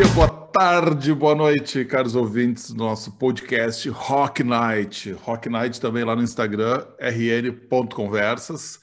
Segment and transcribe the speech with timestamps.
[0.00, 5.12] Dia, boa tarde, boa noite, caros ouvintes do nosso podcast Rock Night.
[5.12, 8.80] Rock Night também lá no Instagram, rn.conversas.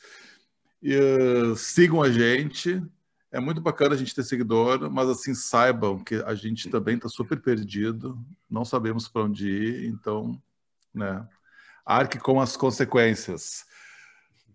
[0.79, 2.79] E, uh, sigam a gente.
[3.31, 7.09] É muito bacana a gente ter seguidor, mas assim, saibam que a gente também está
[7.09, 8.15] super perdido,
[8.47, 10.39] não sabemos para onde ir, então,
[10.93, 11.27] né,
[11.83, 13.65] arque com as consequências.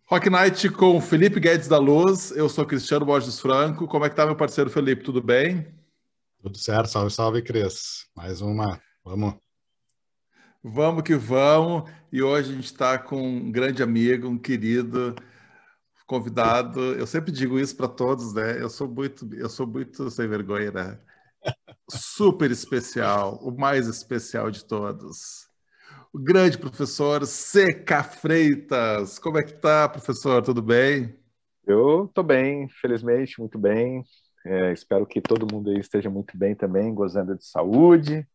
[0.04, 3.88] Rock Night com Felipe Guedes da Luz, eu sou Cristiano Borges Franco.
[3.88, 5.02] Como é que tá, meu parceiro Felipe?
[5.02, 5.81] Tudo bem?
[6.42, 8.08] Tudo certo, salve, salve, Cris.
[8.16, 9.34] Mais uma, vamos.
[10.60, 11.88] Vamos que vamos.
[12.10, 15.14] E hoje a gente está com um grande amigo, um querido
[16.04, 16.80] convidado.
[16.80, 18.60] Eu sempre digo isso para todos, né?
[18.60, 20.98] Eu sou muito, eu sou muito sem vergonha, né?
[21.88, 25.48] Super especial, o mais especial de todos.
[26.12, 28.02] O grande professor C.K.
[28.02, 29.16] Freitas.
[29.16, 30.42] Como é que tá, professor?
[30.42, 31.16] Tudo bem?
[31.64, 34.02] Eu estou bem, felizmente, muito bem.
[34.44, 38.26] É, espero que todo mundo aí esteja muito bem também, gozando de saúde,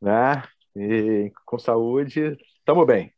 [0.00, 0.42] né?
[0.74, 3.12] E com saúde, estamos bem.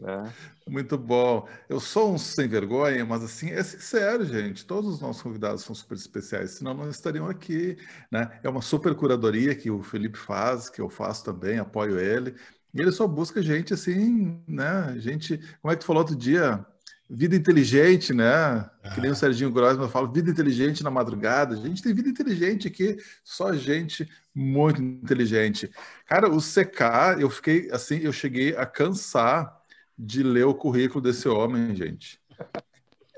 [0.00, 0.32] Né?
[0.66, 1.46] Muito bom.
[1.68, 4.64] Eu sou um sem vergonha, mas assim, é sincero, gente.
[4.66, 7.76] Todos os nossos convidados são super especiais, senão não estariam aqui.
[8.10, 8.40] Né?
[8.42, 12.34] É uma super curadoria que o Felipe faz, que eu faço também, apoio ele.
[12.72, 14.94] E ele só busca gente assim, né?
[14.98, 16.64] Gente, como é que tu falou outro dia?
[17.10, 18.70] Vida inteligente, né?
[18.94, 21.56] Que nem o Serginho Grossman fala, vida inteligente na madrugada.
[21.56, 25.68] A gente tem vida inteligente aqui, só gente muito inteligente.
[26.06, 29.60] Cara, o CK, eu fiquei assim, eu cheguei a cansar
[29.98, 32.20] de ler o currículo desse homem, gente.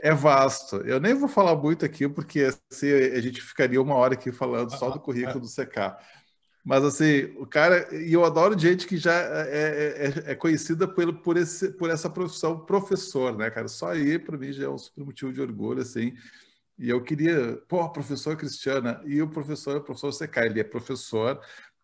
[0.02, 0.76] É vasto.
[0.78, 4.70] Eu nem vou falar muito aqui, porque assim, a gente ficaria uma hora aqui falando
[4.70, 5.96] só do currículo do CK.
[6.64, 10.86] Mas assim, o cara, e eu adoro gente que já é, é, é, é conhecida
[10.86, 13.66] por, por, esse, por essa profissão professor, né, cara?
[13.66, 16.14] Só aí, para mim, já é um super motivo de orgulho, assim.
[16.78, 20.64] E eu queria, pô, professor Cristiana, e o professor é o professor CK, ele é
[20.64, 21.40] professor,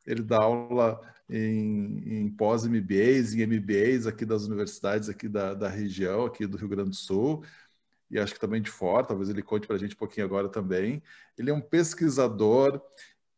[0.06, 6.24] ele dá aula em, em pós-MBAs, em MBAs aqui das universidades aqui da, da região,
[6.24, 7.44] aqui do Rio Grande do Sul,
[8.10, 10.48] e acho que também de fora, talvez ele conte para a gente um pouquinho agora
[10.48, 11.02] também.
[11.36, 12.80] Ele é um pesquisador,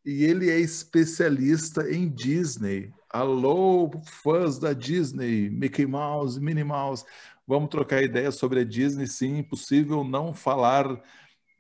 [0.05, 2.93] e ele é especialista em Disney.
[3.09, 3.91] Alô,
[4.23, 7.05] fãs da Disney, Mickey Mouse, Minnie Mouse.
[7.47, 10.87] Vamos trocar ideias sobre a Disney, sim, impossível não falar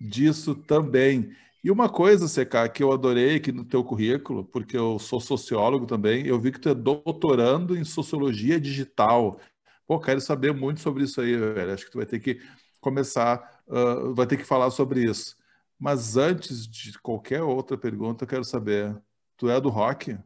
[0.00, 1.34] disso também.
[1.62, 5.84] E uma coisa, CK, que eu adorei aqui no teu currículo, porque eu sou sociólogo
[5.84, 9.38] também, eu vi que tu é doutorando em sociologia digital.
[9.86, 11.74] Pô, quero saber muito sobre isso aí, velho.
[11.74, 12.40] Acho que tu vai ter que
[12.80, 15.36] começar, uh, vai ter que falar sobre isso.
[15.80, 18.94] Mas antes de qualquer outra pergunta, eu quero saber:
[19.34, 20.18] tu é do rock?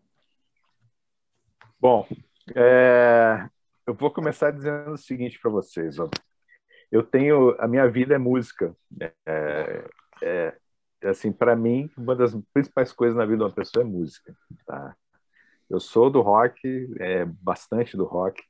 [1.80, 2.08] Bom,
[2.56, 3.48] é,
[3.86, 6.00] eu vou começar dizendo o seguinte para vocês.
[6.00, 6.10] Ó.
[6.90, 8.74] Eu tenho a minha vida é música.
[9.00, 9.84] É,
[10.20, 10.56] é,
[11.02, 14.34] é assim, para mim, uma das principais coisas na vida de uma pessoa é música.
[14.66, 14.96] Tá?
[15.70, 16.58] Eu sou do rock,
[16.98, 18.42] é, bastante do rock,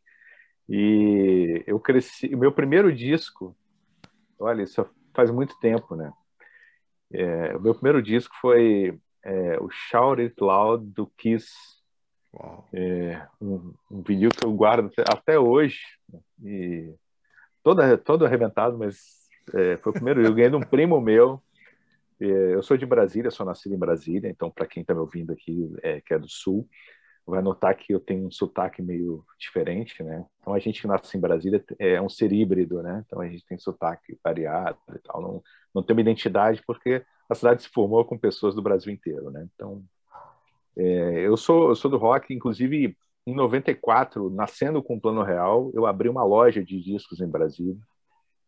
[0.67, 2.35] e eu cresci.
[2.35, 3.55] O meu primeiro disco,
[4.39, 6.11] olha, isso faz muito tempo, né?
[7.13, 11.53] É, o meu primeiro disco foi é, o Shout It Loud do Kiss.
[12.73, 15.81] É, um, um vinil que eu guardo até, hoje.
[16.43, 16.93] E
[17.63, 20.25] todo, todo arrebentado, mas é, foi o primeiro.
[20.25, 21.43] Eu ganhei de um primo meu.
[22.21, 25.33] É, eu sou de Brasília, sou nascido em Brasília, então, para quem está me ouvindo
[25.33, 26.69] aqui, é, que é do Sul,
[27.27, 30.25] vai notar que eu tenho um sotaque meio diferente, né?
[30.41, 33.03] Então a gente que nasce em Brasília é um ser híbrido, né?
[33.07, 35.43] Então a gente tem sotaque variado e tal, não,
[35.75, 39.47] não tem uma identidade porque a cidade se formou com pessoas do Brasil inteiro, né?
[39.55, 39.83] Então
[40.77, 42.97] é, eu sou eu sou do rock, inclusive
[43.27, 47.77] em 94, nascendo com o Plano Real, eu abri uma loja de discos em Brasília.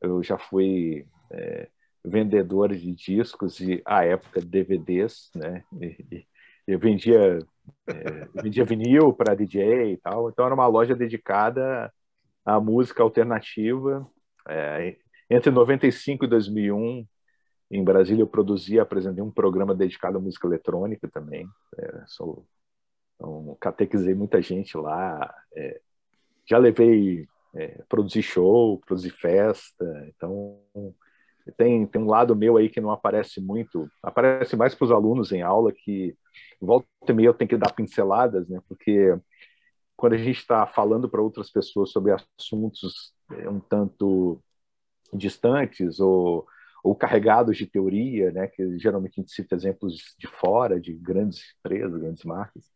[0.02, 1.68] Eu já fui é,
[2.04, 5.64] vendedor de discos e à época DVDs, né?
[5.80, 6.26] E,
[6.66, 7.38] eu vendia,
[7.86, 10.30] é, vendia vinil para DJ e tal.
[10.30, 11.92] Então era uma loja dedicada
[12.44, 14.06] à música alternativa.
[14.48, 14.96] É,
[15.28, 17.06] entre 95 e 2001,
[17.70, 21.46] em Brasília, eu produzi e apresentei um programa dedicado à música eletrônica também.
[21.78, 22.46] É, sou,
[23.16, 25.34] então, catequizei muita gente lá.
[25.54, 25.80] É,
[26.48, 30.06] já levei, é, produzi show, produzi festa.
[30.08, 30.60] Então,
[31.52, 35.32] tem, tem um lado meu aí que não aparece muito, aparece mais para os alunos
[35.32, 36.16] em aula, que
[36.60, 38.60] volta e meia eu tenho que dar pinceladas, né?
[38.68, 39.16] Porque
[39.96, 44.42] quando a gente está falando para outras pessoas sobre assuntos é, um tanto
[45.12, 46.46] distantes ou,
[46.84, 48.48] ou carregados de teoria, né?
[48.48, 52.70] Que geralmente a gente cita exemplos de fora, de grandes empresas, grandes marcas.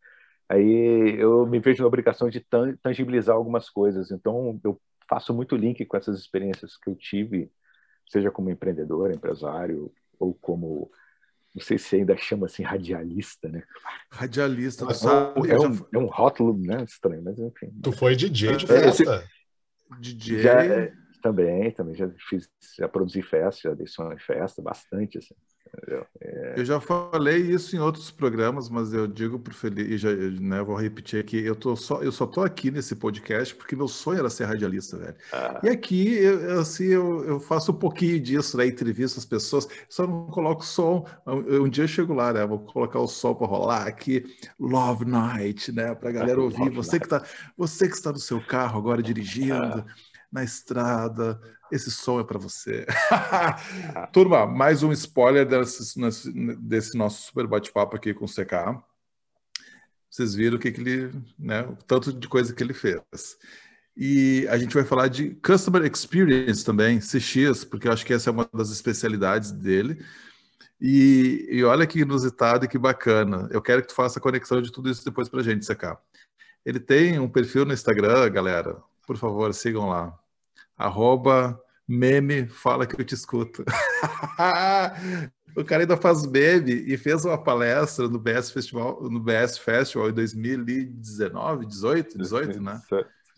[0.49, 2.45] Aí eu me vejo na obrigação de
[2.81, 4.11] tangibilizar algumas coisas.
[4.11, 4.79] Então eu
[5.09, 7.51] faço muito link com essas experiências que eu tive,
[8.11, 10.91] seja como empreendedor, empresário ou como
[11.53, 13.63] não sei se ainda chama assim radialista, né?
[14.09, 16.83] Radialista, é, sabe, é, um, é um rótulo, né?
[16.83, 17.69] Estranho, mas enfim.
[17.83, 19.27] Tu foi DJ de festa?
[19.99, 20.41] DJ?
[20.41, 25.17] Já, é, também, também já fiz, já produzi festa, já dei som em festa, bastante,
[25.17, 25.35] assim.
[26.21, 26.55] É...
[26.57, 30.61] Eu já falei isso em outros programas, mas eu digo para o Felipe, já, né,
[30.61, 34.19] vou repetir aqui, eu, tô só, eu só tô aqui nesse podcast porque meu sonho
[34.19, 35.15] era ser radialista, velho.
[35.31, 35.61] Ah.
[35.63, 40.05] E aqui, eu, assim, eu, eu, faço um pouquinho disso, né, entrevisto as pessoas, só
[40.05, 41.05] não coloco som.
[41.25, 44.25] Um, um dia eu chego lá, né, vou colocar o som para rolar aqui,
[44.59, 46.69] Love Night, né, para a galera ouvir.
[46.71, 47.23] Você que, tá,
[47.57, 49.85] você que está no seu carro agora dirigindo, ah.
[50.31, 51.39] Na estrada,
[51.71, 52.85] esse som é para você.
[54.13, 55.99] Turma, mais um spoiler desse,
[56.57, 58.81] desse nosso super bate-papo aqui com o CK.
[60.09, 63.37] Vocês viram o que, que ele, né, o tanto de coisa que ele fez.
[63.95, 68.29] E a gente vai falar de Customer Experience também, CX, porque eu acho que essa
[68.29, 70.03] é uma das especialidades dele.
[70.79, 73.49] E, e olha que inusitado e que bacana.
[73.51, 75.97] Eu quero que tu faça a conexão de tudo isso depois para a gente, CK.
[76.65, 78.81] Ele tem um perfil no Instagram, galera.
[79.05, 80.17] Por favor, sigam lá
[80.81, 83.63] arroba meme fala que eu te escuto.
[85.55, 90.09] o cara ainda faz meme e fez uma palestra no BS Festival, no BS Festival
[90.09, 92.81] em 2019, 18, 18, né?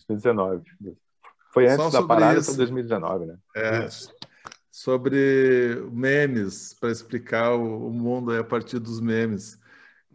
[0.08, 0.64] 2019.
[1.52, 3.38] Foi antes da parada, foi 2019, né?
[3.56, 3.88] É.
[4.72, 9.60] Sobre memes, para explicar o, mundo a partir dos memes.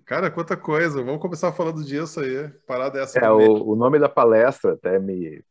[0.04, 1.02] Cara, quanta coisa.
[1.02, 2.48] Vamos começar falando disso aí.
[2.66, 3.20] Parada essa.
[3.20, 5.44] É, o, o, nome da palestra até me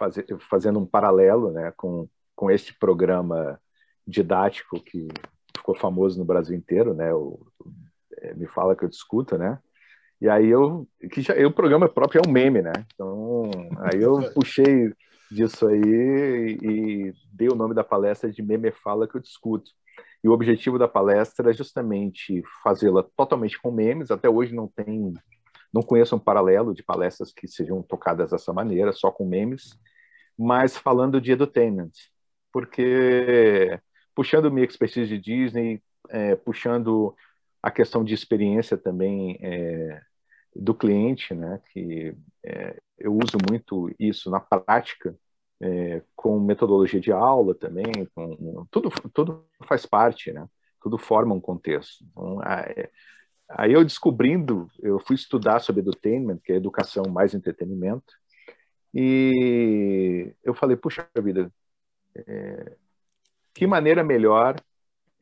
[0.00, 3.60] fazer, fazendo um paralelo né, com, com este programa
[4.06, 5.08] didático que
[5.54, 7.12] ficou famoso no Brasil inteiro, né?
[7.12, 7.38] O,
[8.16, 9.58] é, me fala que eu discuto, né?
[10.20, 12.72] E aí eu que já, o programa próprio é um meme, né?
[12.94, 14.92] Então aí eu puxei
[15.30, 19.70] disso aí e, e dei o nome da palestra de Meme Fala que eu discuto.
[20.24, 24.10] E o objetivo da palestra é justamente fazê-la totalmente com memes.
[24.10, 25.14] Até hoje não tem,
[25.72, 29.78] não conheço um paralelo de palestras que sejam tocadas dessa maneira, só com memes
[30.40, 31.90] mas falando de edutainment,
[32.50, 33.78] porque
[34.14, 37.14] puxando minha expertise de Disney, é, puxando
[37.62, 40.00] a questão de experiência também é,
[40.56, 45.14] do cliente, né, que é, eu uso muito isso na prática,
[45.60, 50.48] é, com metodologia de aula também, com, tudo, tudo faz parte, né,
[50.82, 52.02] tudo forma um contexto.
[52.10, 52.38] Então,
[53.50, 58.14] aí eu descobrindo, eu fui estudar sobre edutainment, que é educação mais entretenimento,
[58.94, 61.52] e eu falei, puxa vida,
[62.16, 62.76] é,
[63.54, 64.56] que maneira melhor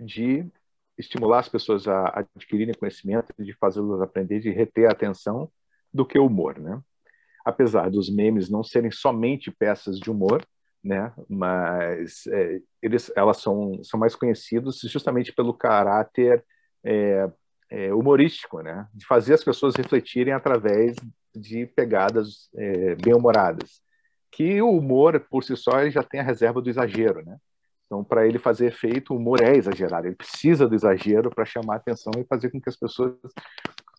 [0.01, 0.47] de
[0.97, 5.51] estimular as pessoas a adquirirem conhecimento, de fazê-las aprender, de reter a atenção,
[5.93, 6.81] do que o humor, né?
[7.45, 10.45] Apesar dos memes não serem somente peças de humor,
[10.83, 11.13] né?
[11.29, 16.45] Mas é, eles, elas são, são mais conhecidos justamente pelo caráter
[16.85, 17.31] é,
[17.71, 18.87] é, humorístico, né?
[18.95, 20.97] De fazer as pessoas refletirem através
[21.39, 23.81] de pegadas é, bem-humoradas.
[24.31, 27.37] Que o humor, por si só, já tem a reserva do exagero, né?
[27.87, 30.07] Então, para ele fazer efeito, o humor é exagerado.
[30.07, 33.15] Ele precisa do exagero para chamar atenção e fazer com que as pessoas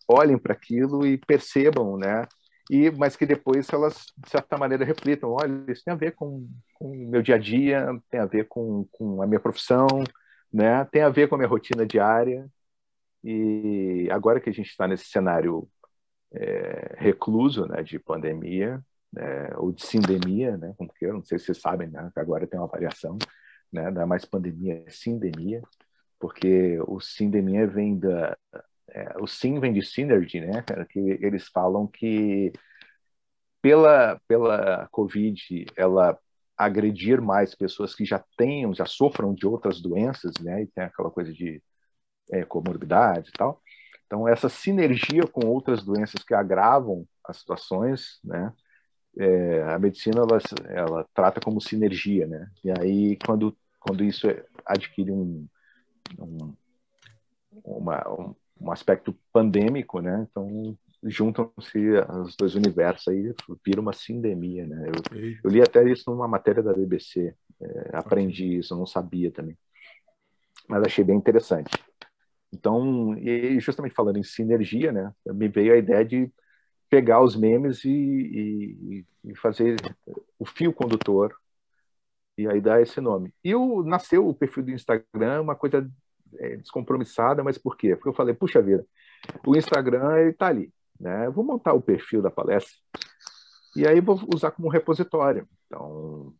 [0.08, 2.26] olhem para aquilo e percebam, né?
[2.70, 6.48] E, mas que depois elas, de certa maneira, reflitam: olha, isso tem a ver com,
[6.74, 9.88] com o meu dia a dia, tem a ver com, com a minha profissão,
[10.52, 10.84] né?
[10.86, 12.48] tem a ver com a minha rotina diária.
[13.24, 15.68] E agora que a gente está nesse cenário
[16.32, 18.82] é, recluso né, de pandemia,
[19.16, 22.20] é, ou de sindemia, né, como que eu, não sei se vocês sabem, né, que
[22.20, 23.18] agora tem uma variação,
[23.72, 25.62] né, não é mais pandemia, é sindemia,
[26.18, 28.36] porque o sindemia vem da...
[28.92, 32.52] É, o sim vem de synergy, né, que eles falam que
[33.62, 36.18] pela, pela Covid, ela
[36.56, 41.10] agredir mais pessoas que já tenham, já sofram de outras doenças, né, e tem aquela
[41.10, 41.62] coisa de
[42.32, 43.62] é, comorbidade e tal,
[44.10, 48.52] então, essa sinergia com outras doenças que agravam as situações, né?
[49.16, 50.38] É, a medicina ela,
[50.68, 52.50] ela trata como sinergia, né?
[52.64, 55.46] E aí, quando, quando isso é, adquire um,
[56.18, 56.52] um,
[57.64, 60.26] uma, um, um aspecto pandêmico, né?
[60.28, 61.78] Então, juntam-se
[62.24, 63.32] os dois universos aí,
[63.64, 64.88] vira uma sindemia, né?
[64.88, 69.56] Eu, eu li até isso numa matéria da BBC, é, aprendi isso, não sabia também,
[70.68, 71.70] mas achei bem interessante.
[72.52, 76.30] Então, e justamente falando em sinergia, né, me veio a ideia de
[76.88, 79.76] pegar os memes e, e, e fazer
[80.38, 81.32] o fio condutor
[82.36, 83.32] e aí dar esse nome.
[83.44, 85.88] E o, nasceu o perfil do Instagram, uma coisa
[86.38, 87.94] é, descompromissada, mas por quê?
[87.94, 88.84] Porque eu falei, puxa vida,
[89.46, 91.30] o Instagram está ali, né?
[91.30, 92.74] Vou montar o perfil da palestra
[93.76, 95.48] e aí vou usar como repositório.
[95.66, 96.34] Então,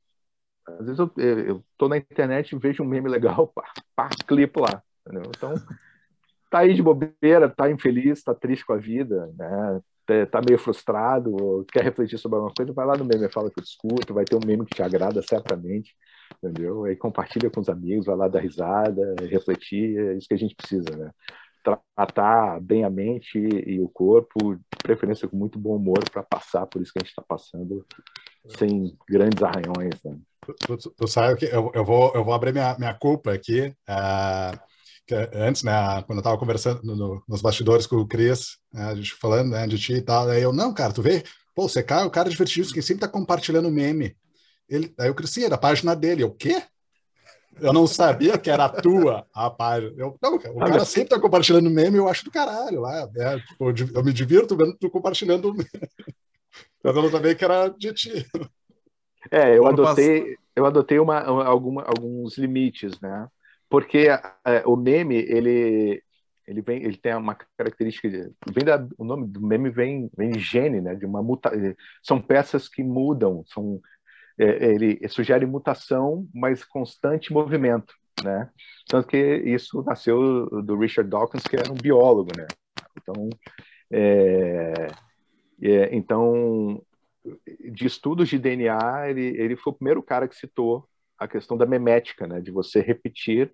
[0.66, 4.82] às vezes eu estou na internet vejo um meme legal, pá, pá, clipo lá.
[5.06, 5.30] Entendeu?
[5.36, 5.54] Então,
[6.50, 9.80] tá aí de bobeira, tá infeliz, tá triste com a vida, né?
[10.04, 13.60] Tá, tá meio frustrado, quer refletir sobre alguma coisa, vai lá no meme, fala que
[13.60, 15.94] eu discuto, vai ter um meme que te agrada certamente,
[16.42, 16.84] entendeu?
[16.84, 20.56] Aí compartilha com os amigos, vai lá dar risada, refletir, é isso que a gente
[20.56, 21.10] precisa, né?
[21.94, 26.66] Tratar bem a mente e o corpo, de preferência com muito bom humor, para passar
[26.66, 27.86] por isso que a gente está passando,
[28.58, 30.18] sem grandes arranhões, né?
[30.40, 33.68] Tu, tu, tu sabe que eu, eu, vou, eu vou abrir minha, minha culpa aqui.
[33.86, 34.58] Uh,
[35.34, 35.72] antes, né,
[36.06, 39.66] quando eu estava conversando no, nos bastidores com o Cris, né, a gente falando né,
[39.66, 42.30] de ti e tal, aí eu, não, cara, tu vê, pô, você cai, o cara
[42.30, 44.16] divertido que sempre tá compartilhando meme.
[44.68, 46.22] Ele, aí eu cresci, era a página dele.
[46.22, 46.62] Eu, o quê?
[47.60, 49.92] Eu não sabia que era a tua a página.
[49.96, 53.08] Eu, não, o cara sempre tá compartilhando meme, eu acho do caralho lá.
[53.12, 53.38] Né?
[53.40, 55.68] Tipo, eu me divirto vendo tu compartilhando meme.
[56.82, 58.26] Mas eu não sabia que era de ti.
[59.30, 63.28] É, eu adotei, eu adotei uma, alguma, alguns limites, né?
[63.70, 66.02] Porque é, o meme, ele,
[66.46, 68.08] ele, vem, ele tem uma característica,
[68.52, 70.94] vem da, o nome do meme vem, vem de gene, né?
[70.96, 71.52] De uma muta,
[72.02, 73.80] são peças que mudam, são
[74.38, 78.50] é, ele sugere mutação, mas constante movimento, né?
[78.88, 82.46] Tanto que isso nasceu do Richard Dawkins, que era um biólogo, né?
[83.00, 83.30] Então,
[83.92, 84.88] é,
[85.62, 86.82] é, então
[87.72, 91.66] de estudos de DNA, ele, ele foi o primeiro cara que citou a questão da
[91.66, 92.40] memética, né?
[92.40, 93.52] De você repetir,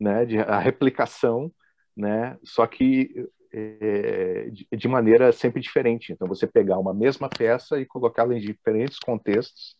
[0.00, 0.24] né?
[0.24, 1.52] De, a replicação,
[1.96, 2.36] né?
[2.44, 6.12] Só que é, de, maneira sempre diferente.
[6.12, 9.78] Então, você pegar uma mesma peça e colocá-la em diferentes contextos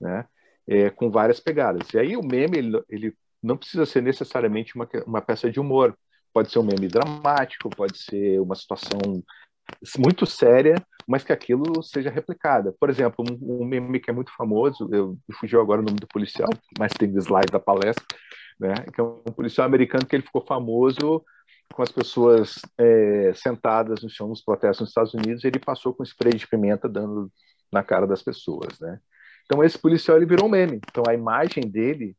[0.00, 0.26] né?
[0.66, 1.92] É, com várias pegadas.
[1.92, 5.96] E aí o meme ele, ele não precisa ser necessariamente uma, uma peça de humor.
[6.32, 8.98] Pode ser um meme dramático, pode ser uma situação
[9.98, 10.74] muito séria,
[11.06, 12.74] mas que aquilo seja replicada.
[12.78, 16.08] Por exemplo, um, um meme que é muito famoso, eu fugiu agora o nome do
[16.08, 18.04] policial, mas tem slide da palestra,
[18.58, 18.74] né?
[18.92, 21.24] Que é um policial americano que ele ficou famoso
[21.72, 26.04] com as pessoas é, sentadas no chão nos protestos nos Estados Unidos, ele passou com
[26.04, 27.30] spray de pimenta dando
[27.72, 29.00] na cara das pessoas, né?
[29.44, 30.80] Então esse policial ele virou um meme.
[30.88, 32.16] Então a imagem dele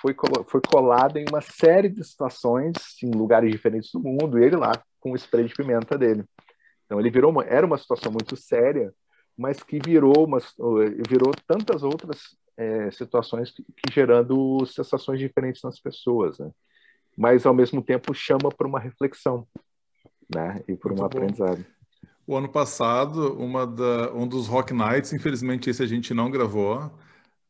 [0.00, 0.14] foi,
[0.46, 4.72] foi colada em uma série de situações em lugares diferentes do mundo, e ele lá
[4.98, 6.24] com o spray de pimenta dele.
[6.84, 8.92] Então ele virou uma, era uma situação muito séria,
[9.36, 10.38] mas que virou uma,
[11.08, 16.50] virou tantas outras é, situações que, que, gerando sensações diferentes nas pessoas, né?
[17.16, 19.46] Mas ao mesmo tempo chama para uma reflexão,
[20.32, 20.62] né?
[20.68, 21.64] E por um aprendizado.
[22.26, 26.92] O ano passado, uma da, um dos Rock Nights, infelizmente esse a gente não gravou,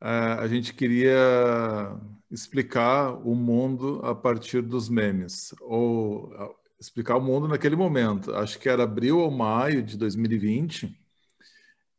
[0.01, 1.93] é, a gente queria
[2.31, 6.33] explicar o mundo a partir dos memes, ou
[6.79, 8.33] explicar o mundo naquele momento.
[8.37, 11.00] Acho que era abril ou maio de 2020,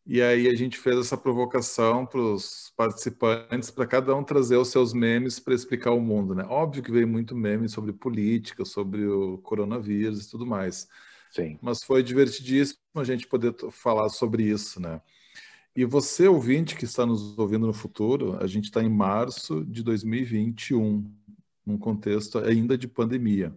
[0.05, 4.69] e aí a gente fez essa provocação para os participantes, para cada um trazer os
[4.69, 6.43] seus memes para explicar o mundo, né?
[6.49, 10.87] Óbvio que veio muito meme sobre política, sobre o coronavírus e tudo mais.
[11.31, 11.57] Sim.
[11.61, 15.01] Mas foi divertidíssimo a gente poder falar sobre isso, né?
[15.75, 19.83] E você, ouvinte que está nos ouvindo no futuro, a gente está em março de
[19.83, 21.09] 2021,
[21.65, 23.55] num contexto ainda de pandemia.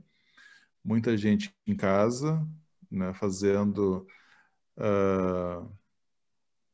[0.85, 2.47] Muita gente em casa,
[2.89, 4.07] né, fazendo
[4.79, 5.69] uh,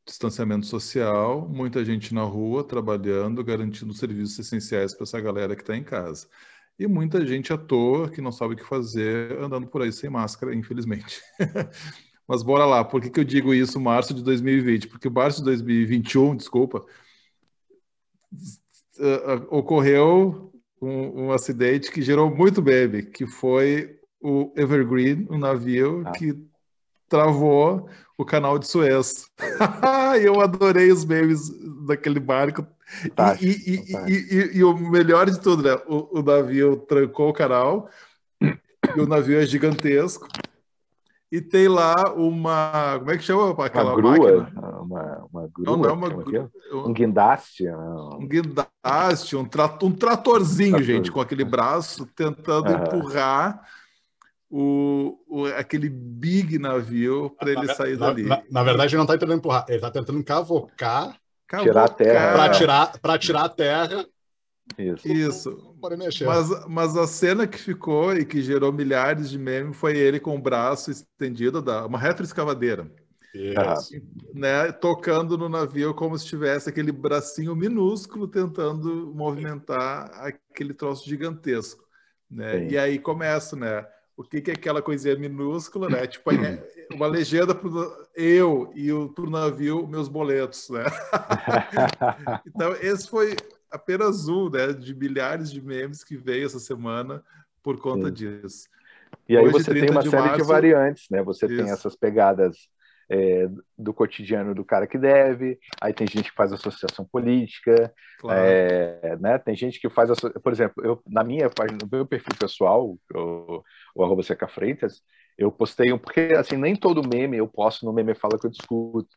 [0.05, 5.75] distanciamento social, muita gente na rua trabalhando, garantindo serviços essenciais para essa galera que está
[5.75, 6.27] em casa
[6.81, 10.09] e muita gente à toa que não sabe o que fazer andando por aí sem
[10.09, 11.21] máscara, infelizmente.
[12.27, 14.87] Mas bora lá, por que, que eu digo isso março de 2020?
[14.87, 16.83] Porque março de 2021, desculpa,
[19.49, 26.11] ocorreu um, um acidente que gerou muito meme, que foi o Evergreen, um navio ah.
[26.11, 26.33] que
[27.11, 29.29] travou o canal de Suez.
[30.23, 31.51] eu adorei os memes
[31.85, 32.65] daquele barco
[33.15, 34.05] Tá, e, e, tá.
[34.09, 35.81] e, e, o melhor de tudo, né?
[35.87, 37.89] O, o, navio trancou o canal,
[38.41, 40.27] e o navio é gigantesco,
[41.31, 42.97] e tem lá uma.
[42.99, 44.61] Como é que chama aquela uma grua, máquina?
[44.81, 45.65] Uma, uma grua.
[45.65, 46.51] Não, não é uma grua.
[46.73, 47.65] Um guindaste.
[47.69, 50.85] Um guindaste, um, tra, um tratorzinho, Trator.
[50.85, 53.65] gente, com aquele braço tentando empurrar.
[54.53, 58.23] O, o, aquele big navio para ele sair na, dali.
[58.23, 61.15] Na, na, verdade, ele não está tentando empurrar, ele está tentando cavocar
[61.59, 62.33] tirar a terra.
[62.33, 64.05] Para tirar, para tirar a terra.
[64.77, 65.07] Isso.
[65.07, 65.75] Isso.
[66.25, 70.35] Mas, mas a cena que ficou e que gerou milhares de memes foi ele com
[70.35, 72.89] o braço estendido, da, uma retroescavadeira.
[73.33, 73.93] Isso.
[74.33, 81.83] Né, tocando no navio como se tivesse aquele bracinho minúsculo tentando movimentar aquele troço gigantesco.
[82.29, 82.67] Né?
[82.69, 83.85] E aí começa, né?
[84.15, 86.05] O que, que é aquela coisinha minúscula, né?
[86.05, 86.29] Tipo,
[86.93, 87.69] uma legenda para
[88.15, 90.83] eu e o pro navio meus boletos, né?
[92.45, 93.35] então esse foi
[93.71, 97.23] apenas um, né, de milhares de memes que veio essa semana
[97.63, 98.13] por conta Sim.
[98.13, 98.67] disso.
[99.27, 101.23] E aí você tem uma série março, de variantes, né?
[101.23, 101.55] Você isso.
[101.55, 102.69] tem essas pegadas
[103.11, 108.39] é, do cotidiano do cara que deve, aí tem gente que faz associação política, claro.
[108.41, 109.37] é, né?
[109.37, 110.09] tem gente que faz,
[110.41, 113.63] por exemplo, eu, na minha página, no meu perfil pessoal, o,
[113.93, 115.01] o arroba Seca Freitas,
[115.37, 118.51] eu postei um, porque assim, nem todo meme eu posto no Meme Fala que eu
[118.51, 119.09] discuto,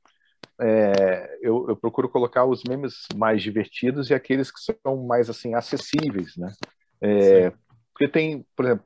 [0.61, 5.55] é, eu, eu, procuro colocar os memes mais divertidos e aqueles que são mais assim
[5.55, 6.53] acessíveis, né?
[7.01, 7.53] É,
[7.93, 8.85] porque tem, por exemplo,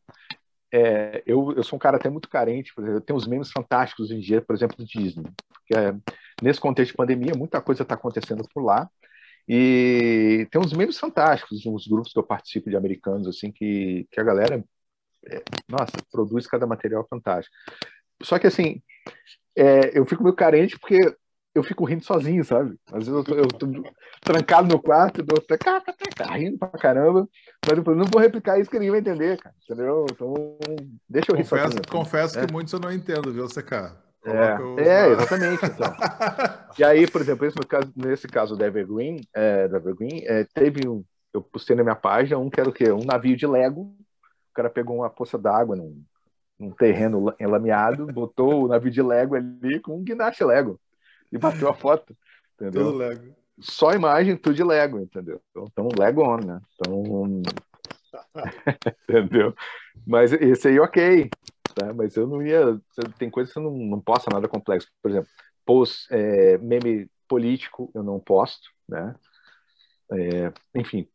[0.72, 3.50] é, eu, eu sou um cara até muito carente, por exemplo, eu tenho uns memes
[3.50, 5.24] fantásticos em dia, por exemplo, do Disney.
[5.74, 5.94] É,
[6.42, 8.88] nesse contexto de pandemia, muita coisa está acontecendo por lá.
[9.48, 14.20] E tem uns memes fantásticos, uns grupos que eu participo de americanos, assim, que, que
[14.20, 14.62] a galera,
[15.26, 17.54] é, nossa, produz cada material fantástico.
[18.22, 18.82] Só que, assim,
[19.56, 20.98] é, eu fico meio carente porque
[21.54, 22.76] eu fico rindo sozinho, sabe?
[22.92, 23.66] Às vezes eu tô, eu tô
[24.22, 25.82] trancado no quarto, tô cá,
[26.34, 27.28] rindo pra caramba,
[27.66, 30.06] mas eu não vou replicar isso que ninguém vai entender, cara, entendeu?
[30.10, 30.34] Então,
[31.08, 31.82] deixa eu rir confesso, sozinho.
[31.90, 32.46] Confesso é.
[32.46, 33.72] que muitos eu não entendo, viu, CK?
[34.24, 35.64] É, é, exatamente.
[35.64, 35.94] Então.
[36.78, 41.04] e aí, por exemplo, esse caso, nesse caso do Evergreen, é, Evergreen é, teve um,
[41.32, 42.90] eu postei na minha página um que era o quê?
[42.90, 43.94] Um navio de Lego.
[44.50, 46.02] O cara pegou uma poça d'água num,
[46.58, 50.78] num terreno enlameado, botou o navio de Lego ali com um guindaste Lego
[51.32, 52.16] e bateu a foto,
[52.54, 52.86] entendeu?
[52.86, 53.34] Tudo Lego.
[53.60, 55.40] Só imagem, tudo de Lego, entendeu?
[55.50, 56.60] Então, Lego on, né?
[56.74, 57.42] Então,
[59.08, 59.54] entendeu?
[60.06, 61.28] Mas esse aí, ok,
[61.74, 61.92] tá?
[61.92, 62.80] Mas eu não ia,
[63.18, 64.88] tem coisas que eu não, não posto nada complexo.
[65.02, 65.28] Por exemplo,
[65.66, 69.14] post, é, meme político eu não posto, né?
[70.12, 71.06] É, enfim,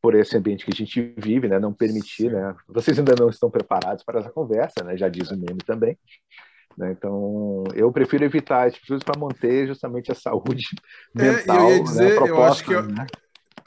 [0.00, 1.58] por esse ambiente que a gente vive, né?
[1.58, 2.54] Não permitir, né?
[2.68, 4.96] Vocês ainda não estão preparados para essa conversa, né?
[4.96, 5.98] Já diz o meme também.
[6.76, 6.92] Né?
[6.92, 10.66] Então, eu prefiro evitar esses coisas para manter justamente a saúde
[11.14, 11.56] mental.
[11.66, 12.28] É, eu ia dizer, né?
[12.28, 13.06] eu acho que eu, né?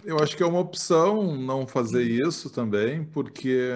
[0.03, 3.71] eu acho que é uma opção não fazer isso também, porque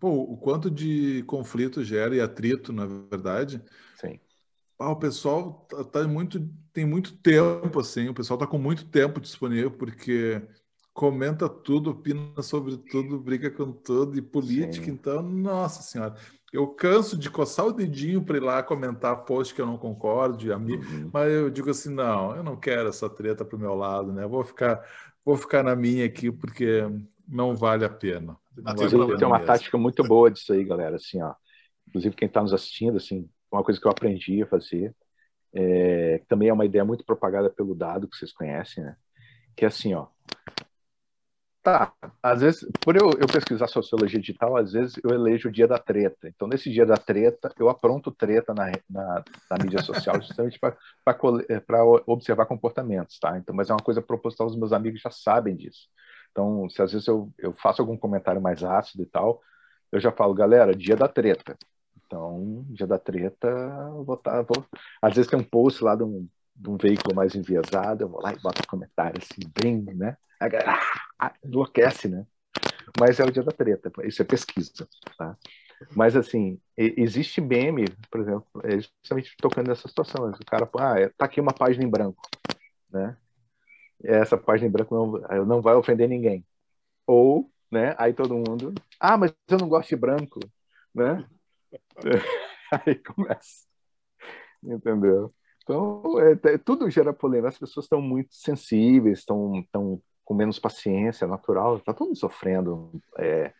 [0.00, 3.62] pô, o quanto de conflito gera e atrito, na verdade.
[3.94, 4.18] Sim.
[4.78, 8.84] Ah, o pessoal tá, tá muito, tem muito tempo assim, o pessoal está com muito
[8.86, 10.42] tempo disponível porque
[10.92, 14.90] comenta tudo, opina sobre tudo, briga com tudo e política, Sim.
[14.90, 16.16] então, nossa senhora
[16.52, 20.52] eu canso de coçar o dedinho para ir lá comentar post que eu não concordo,
[20.52, 21.10] uhum.
[21.12, 24.26] mas eu digo assim, não, eu não quero essa treta para o meu lado, né?
[24.26, 24.84] vou ficar,
[25.24, 26.82] vou ficar na minha aqui porque
[27.26, 28.36] não vale a pena.
[28.54, 29.46] Vale tem uma mesmo.
[29.46, 30.96] tática muito boa disso aí, galera.
[30.96, 31.34] Assim, ó,
[31.88, 34.94] inclusive quem está nos assistindo, assim, uma coisa que eu aprendi a fazer,
[35.54, 38.96] é, também é uma ideia muito propagada pelo dado que vocês conhecem, né?
[39.56, 40.06] Que é assim, ó,
[41.62, 45.68] Tá, às vezes, por eu, eu, pesquisar sociologia digital, às vezes eu elejo o dia
[45.68, 46.26] da treta.
[46.26, 50.76] Então, nesse dia da treta, eu apronto treta na, na, na mídia social justamente para
[51.48, 51.62] é,
[52.04, 53.38] observar comportamentos, tá?
[53.38, 55.86] Então, mas é uma coisa proposital, os meus amigos já sabem disso.
[56.32, 59.40] Então, se às vezes eu, eu faço algum comentário mais ácido e tal,
[59.92, 61.56] eu já falo, galera, dia da treta.
[62.04, 63.48] Então, dia da treta,
[64.04, 64.66] vou, tá, vou...
[65.00, 68.20] às vezes tem um post lá de um, de um veículo mais enviesado, eu vou
[68.20, 70.16] lá e boto um comentário assim, bem, né?
[70.40, 70.48] Ah,
[71.44, 72.26] enlouquece, né?
[72.98, 75.36] Mas é o dia da treta, isso é pesquisa, tá?
[75.96, 80.30] Mas, assim, existe meme, por exemplo, é justamente tocando nessa situação.
[80.30, 82.22] O cara, ah, é, tá aqui uma página em branco,
[82.90, 83.16] né?
[84.04, 86.44] Essa página em branco não, não vai ofender ninguém.
[87.06, 90.40] Ou, né, aí todo mundo, ah, mas eu não gosto de branco,
[90.94, 91.26] né?
[92.86, 93.66] aí começa.
[94.62, 95.34] Entendeu?
[95.62, 97.48] Então, é, é, tudo gera polêmica.
[97.48, 99.64] As pessoas estão muito sensíveis, estão
[100.24, 101.76] com menos paciência, natural.
[101.76, 103.52] Está todo mundo sofrendo, é,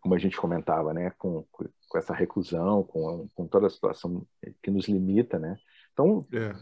[0.00, 1.10] como a gente comentava, né?
[1.18, 4.26] Com, com essa reclusão, com, com toda a situação
[4.62, 5.56] que nos limita, né?
[5.92, 6.52] Então, é.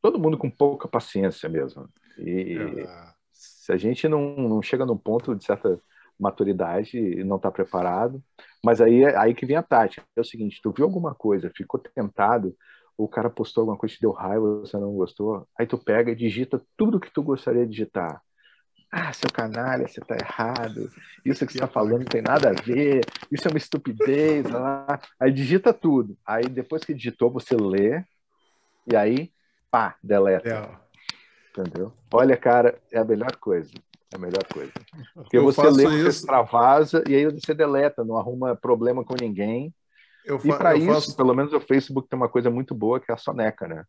[0.00, 1.88] todo mundo com pouca paciência mesmo.
[2.18, 3.12] E é.
[3.32, 5.80] se a gente não, não chega num ponto de certa
[6.18, 8.22] maturidade e não está preparado,
[8.64, 10.06] mas aí é aí que vem a tática.
[10.16, 12.56] É o seguinte, tu viu alguma coisa, ficou tentado,
[12.96, 16.16] o cara postou alguma coisa que deu raiva, você não gostou, aí tu pega e
[16.16, 18.22] digita tudo que tu gostaria de digitar.
[18.98, 20.90] Ah, seu canalha, você tá errado.
[21.22, 23.04] Isso que você tá falando não tem nada a ver.
[23.30, 24.48] Isso é uma estupidez.
[24.48, 24.98] Lá.
[25.20, 26.16] Aí digita tudo.
[26.24, 28.02] Aí depois que digitou, você lê.
[28.90, 29.30] E aí,
[29.70, 30.48] pá, deleta.
[30.48, 31.60] É.
[31.60, 31.92] Entendeu?
[32.10, 33.70] Olha, cara, é a melhor coisa.
[34.10, 34.72] É a melhor coisa.
[35.12, 35.90] Porque eu você lê, isso.
[35.90, 39.74] você extravasa e aí você deleta, não arruma problema com ninguém.
[40.24, 41.16] Eu e para isso, faço...
[41.16, 43.84] pelo menos o Facebook tem uma coisa muito boa que é a soneca, né?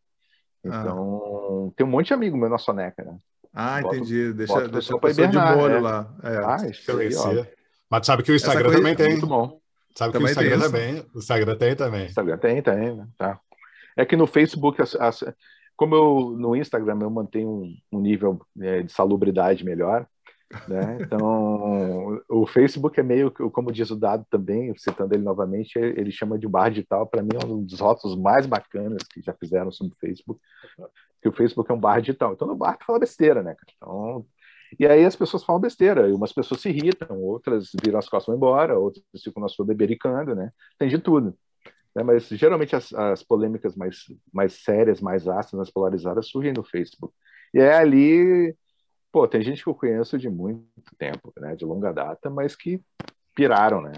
[0.65, 0.67] Ah.
[0.67, 1.73] Então, ah.
[1.77, 3.17] tem um monte de amigo meu na soneca, né?
[3.59, 4.33] Ah, boto, entendi.
[4.33, 5.79] Deixa, deixa a pessoa de molho é.
[5.79, 6.13] lá.
[6.21, 6.37] É.
[6.45, 7.47] Ah, isso aí,
[7.89, 9.09] Mas sabe que o Instagram também tem.
[9.13, 9.59] Muito bom.
[9.95, 11.05] Sabe também que o Instagram também.
[11.11, 12.03] O Instagram tem também.
[12.03, 13.07] O Instagram tem, tem, né?
[13.17, 13.39] Tá.
[13.95, 15.23] É que no Facebook, as, as,
[15.75, 20.05] como eu no Instagram eu mantenho um, um nível é, de salubridade melhor,
[20.67, 20.99] Né?
[21.01, 26.39] Então, o Facebook é meio, como diz o Dado também, citando ele novamente, ele chama
[26.39, 27.05] de bar digital.
[27.05, 30.39] Para mim, é um dos rótulos mais bacanas que já fizeram sobre o Facebook,
[31.21, 32.33] que o Facebook é um bar digital.
[32.33, 33.55] Então, no bar tu fala besteira, né?
[33.75, 34.25] Então,
[34.79, 38.27] e aí as pessoas falam besteira, e umas pessoas se irritam, outras viram as costas
[38.27, 40.51] e vão embora, outras ficam na sua bebericando, né?
[40.77, 41.37] Tem de tudo.
[41.95, 42.03] Né?
[42.03, 47.13] Mas geralmente as, as polêmicas mais, mais sérias, mais ácidas, mais polarizadas surgem no Facebook.
[47.53, 48.55] E é ali
[49.11, 52.81] pô, tem gente que eu conheço de muito tempo, né, de longa data, mas que
[53.35, 53.91] piraram, né,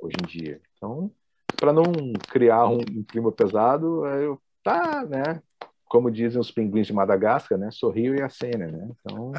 [0.00, 0.60] hoje em dia.
[0.76, 1.10] Então,
[1.56, 1.92] para não
[2.28, 5.42] criar um, um, clima pesado, eu tá, né,
[5.84, 8.90] como dizem os pinguins de Madagascar, né, sorrio e acena, né.
[9.00, 9.32] Então,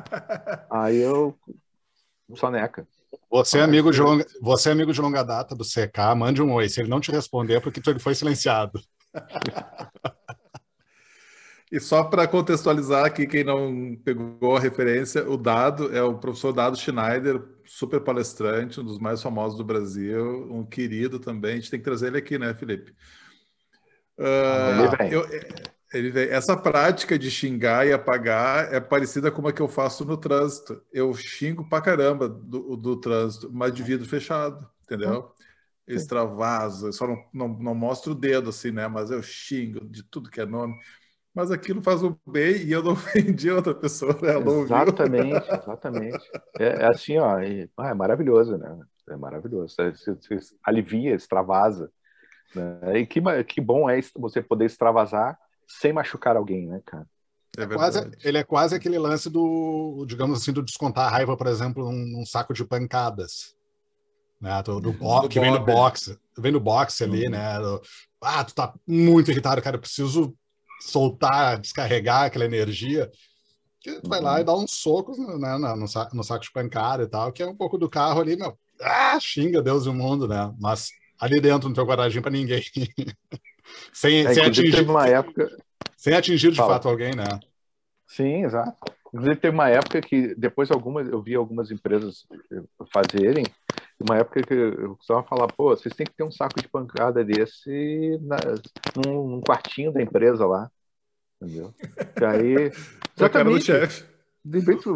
[0.69, 1.37] aí eu
[2.35, 2.87] soneca.
[3.31, 6.53] Você é amigo de longa, você é amigo de longa data do CK, mande um
[6.53, 6.69] oi.
[6.69, 8.79] Se ele não te responder, é porque ele foi silenciado.
[11.71, 16.51] E só para contextualizar aqui, quem não pegou a referência, o Dado é o professor
[16.51, 21.51] Dado Schneider, super palestrante, um dos mais famosos do Brasil, um querido também.
[21.51, 22.91] A gente tem que trazer ele aqui, né, Felipe?
[24.17, 25.11] Uh, ele vem.
[25.11, 25.27] Eu,
[25.93, 26.29] ele vem.
[26.29, 30.81] Essa prática de xingar e apagar é parecida com a que eu faço no trânsito.
[30.91, 35.19] Eu xingo pra caramba do, do trânsito, mas de vidro fechado, entendeu?
[35.21, 35.43] Hum.
[35.87, 38.87] Extravaso, só não, não, não mostro o dedo assim, né?
[38.87, 40.75] Mas eu xingo de tudo que é nome
[41.39, 44.37] mas aquilo faz o bem e eu não ofendi outra pessoa, né?
[44.61, 46.31] exatamente, exatamente.
[46.59, 48.77] É, é, assim, ó, e, ah, é maravilhoso, né?
[49.09, 49.73] É maravilhoso.
[49.73, 51.89] Você, você alivia, extravasa.
[52.53, 52.99] Né?
[52.99, 57.07] E que, que bom é você poder extravasar sem machucar alguém, né, cara?
[57.57, 61.37] É, é quase, ele é quase aquele lance do, digamos assim, do descontar a raiva,
[61.37, 63.55] por exemplo, num, num saco de pancadas.
[64.41, 67.31] Né, do, do, bo do que vem no boxe, vem no boxe ali, uhum.
[67.31, 67.59] né?
[67.59, 67.81] Do,
[68.21, 70.33] ah, tu tá muito irritado, cara, eu preciso
[70.81, 73.11] soltar, descarregar aquela energia,
[73.79, 77.07] que vai lá e dá uns socos né, no, saco, no saco de pancada e
[77.07, 80.27] tal, que é um pouco do carro ali, meu, ah, xinga Deus e o mundo,
[80.27, 80.53] né?
[80.59, 80.89] Mas
[81.19, 82.63] ali dentro não tem guardadinho para ninguém.
[83.93, 85.49] sem, é, sem atingir, uma época...
[85.97, 86.73] sem atingir de Fala.
[86.73, 87.39] fato alguém, né?
[88.07, 88.75] Sim, exato.
[89.07, 92.25] Inclusive, teve uma época que, depois algumas, eu vi algumas empresas
[92.93, 93.43] fazerem,
[94.07, 97.23] uma época que eu costumava falar, pô, vocês têm que ter um saco de pancada
[97.23, 98.37] desse na,
[98.95, 100.69] num, num quartinho da empresa lá.
[101.41, 101.73] Entendeu?
[102.19, 102.71] E aí.
[103.17, 104.05] Exatamente, cara do chefe.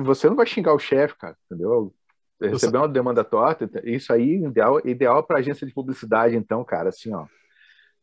[0.04, 1.94] Você não vai xingar o chefe, cara, entendeu?
[2.42, 7.14] Receber uma demanda torta, isso aí ideal, ideal para agência de publicidade, então, cara, assim,
[7.14, 7.26] ó.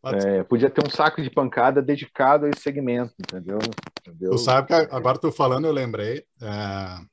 [0.03, 3.59] É, podia ter um saco de pancada dedicado a esse segmento, entendeu?
[4.01, 4.31] entendeu?
[4.31, 6.25] Tu sabe que agora tô falando, eu lembrei.
[6.41, 7.05] É,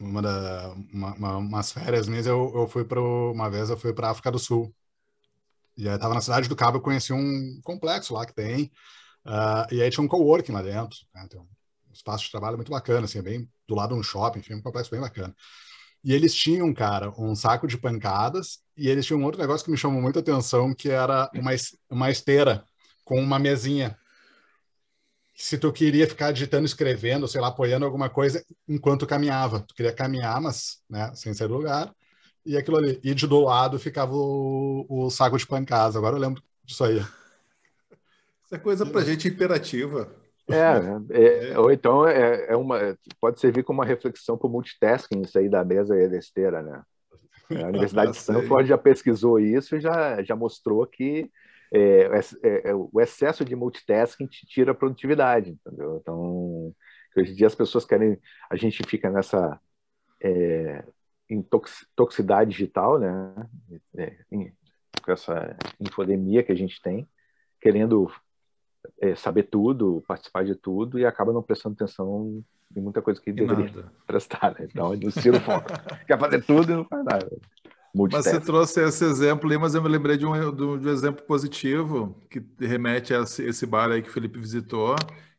[0.00, 3.92] uma, da, uma, uma umas férias minhas, eu, eu fui para uma vez eu fui
[3.92, 4.74] para África do Sul.
[5.76, 8.70] E aí tava na cidade do Cabo, eu conheci um complexo lá que tem.
[9.26, 10.98] Uh, e aí tinha um coworking lá dentro.
[11.14, 11.28] Né?
[11.34, 14.62] Um espaço de trabalho muito bacana, assim, bem do lado de um shopping, enfim, um
[14.62, 15.34] complexo bem bacana.
[16.02, 19.70] E eles tinham, cara, um saco de pancadas e eles tinham um outro negócio que
[19.70, 21.50] me chamou muita atenção, que era uma,
[21.90, 22.64] uma esteira
[23.04, 23.98] com uma mesinha
[25.36, 29.60] se tu queria ficar digitando, escrevendo, sei lá, apoiando alguma coisa enquanto caminhava.
[29.60, 31.94] Tu queria caminhar, mas né, sem ser lugar.
[32.44, 32.98] E aquilo ali.
[33.04, 35.94] E de do lado ficava o, o saco de pancadas.
[35.94, 36.96] Agora eu lembro disso aí.
[38.44, 40.10] Isso é coisa pra gente imperativa.
[40.48, 40.54] É,
[41.10, 45.20] é, é, ou então é, é, uma, pode servir como uma reflexão para o multitasking,
[45.22, 46.82] isso aí da mesa e da esteira, né?
[47.50, 51.30] A Universidade de Stanford já pesquisou isso e já, já mostrou que
[51.72, 52.10] é,
[52.42, 55.98] é, é, o excesso de multitasking te tira a produtividade, entendeu?
[56.00, 56.74] Então,
[57.16, 59.60] hoje em dia as pessoas querem, a gente fica nessa
[60.22, 60.84] é,
[61.28, 63.34] intoxicidade digital, né?
[63.96, 64.16] É,
[65.02, 67.06] com essa infodemia que a gente tem,
[67.60, 68.10] querendo
[69.00, 72.42] é, saber tudo, participar de tudo e acaba não prestando atenção
[72.74, 73.92] em muita coisa que deveria nada.
[74.06, 74.66] prestar, né?
[74.70, 75.68] Então, eles tiram o foco.
[76.06, 77.38] Quer fazer tudo e não faz nada.
[78.12, 81.24] Mas você trouxe esse exemplo aí, mas eu me lembrei de um, de um exemplo
[81.24, 84.94] positivo que remete a esse, bar aí que o Felipe visitou,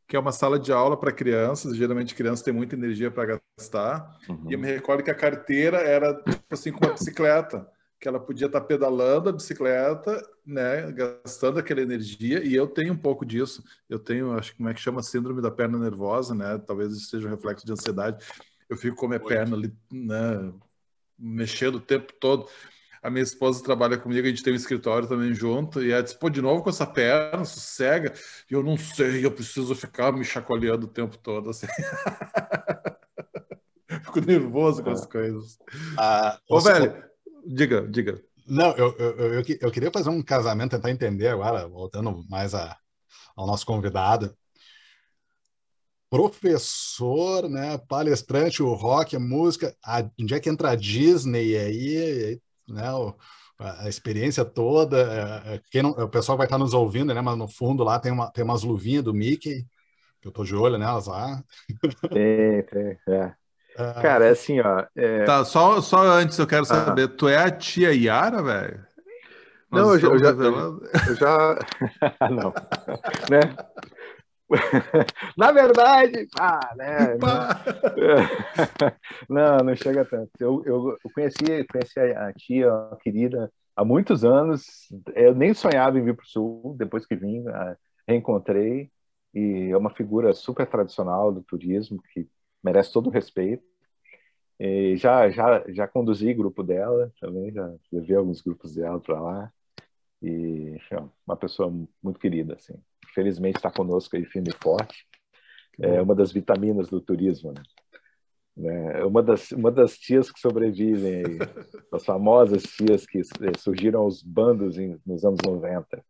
[0.07, 1.75] que é uma sala de aula para crianças.
[1.75, 4.17] Geralmente crianças têm muita energia para gastar.
[4.27, 4.49] Uhum.
[4.49, 7.67] E eu me recordo que a carteira era tipo assim com uma bicicleta,
[7.99, 12.43] que ela podia estar tá pedalando a bicicleta, né, gastando aquela energia.
[12.43, 13.63] E eu tenho um pouco disso.
[13.89, 16.57] Eu tenho, acho que como é que chama síndrome da perna nervosa, né?
[16.65, 18.25] Talvez isso seja um reflexo de ansiedade.
[18.69, 19.29] Eu fico com a minha Muito.
[19.29, 20.53] perna ali, né,
[21.17, 22.47] mexendo o tempo todo.
[23.01, 26.17] A minha esposa trabalha comigo, a gente tem um escritório também junto, e ela disse,
[26.17, 28.13] pô, de novo com essa perna, sossega,
[28.49, 31.67] e eu não sei, eu preciso ficar me chacoalhando o tempo todo, assim.
[34.03, 35.07] Fico nervoso com as é.
[35.07, 35.59] coisas.
[35.97, 37.03] Ah, Ô, velho,
[37.45, 38.21] diga, diga.
[38.47, 42.77] Não, eu, eu, eu, eu, queria fazer um casamento, tentar entender agora, voltando mais a,
[43.35, 44.35] ao nosso convidado.
[46.09, 52.39] Professor, né, palestrante, o rock, a música, a, onde é que entra a Disney aí,
[52.67, 53.13] né, o,
[53.59, 57.37] a experiência toda, é, é, quem não, o pessoal vai estar nos ouvindo, né, mas
[57.37, 59.65] no fundo lá tem, uma, tem umas luvinhas do Mickey,
[60.21, 61.43] que eu tô de olho nelas lá.
[62.09, 63.33] Tem, tem, é.
[63.79, 64.01] Ah.
[64.01, 64.83] Cara, é assim, ó.
[64.95, 65.23] É...
[65.23, 66.65] Tá, só, só antes eu quero ah.
[66.65, 67.07] saber, ah.
[67.07, 68.83] tu é a tia Yara, velho?
[69.71, 71.59] Não, eu já, eu já, eu já,
[72.31, 72.53] não,
[73.29, 73.39] né?
[75.37, 77.17] Na verdade, pá, né?
[77.19, 77.63] Pá.
[79.29, 80.31] Não, não chega tanto.
[80.39, 84.87] Eu, eu, eu conheci, conheci a tia, a querida, há muitos anos.
[85.15, 87.43] Eu nem sonhava em vir para o Sul, depois que vim,
[88.07, 88.89] reencontrei.
[89.33, 92.27] E é uma figura super tradicional do turismo, que
[92.63, 93.63] merece todo o respeito.
[94.59, 99.53] E já, já, já conduzi grupo dela também, já levei alguns grupos dela para lá.
[100.21, 102.73] E enfim, uma pessoa muito querida, assim
[103.17, 105.07] felizmente está conosco aí firme e forte.
[105.79, 107.63] É uma das vitaminas do turismo, né?
[108.99, 111.37] É uma das, uma das tias que sobrevivem, aí,
[111.91, 116.03] as famosas tias que é, surgiram aos bandos em, nos anos 90.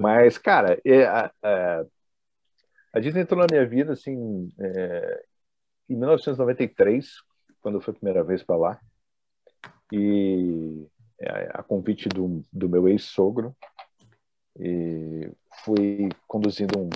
[0.00, 1.84] Mas, cara, é, a, a,
[2.92, 5.24] a, Disney entrou na minha vida assim, é,
[5.88, 7.06] em 1993,
[7.60, 8.80] quando foi a primeira vez para lá,
[9.92, 10.86] e
[11.20, 13.54] é, a convite do, do meu ex-sogro,
[14.58, 15.30] e
[15.64, 16.90] fui conduzindo um,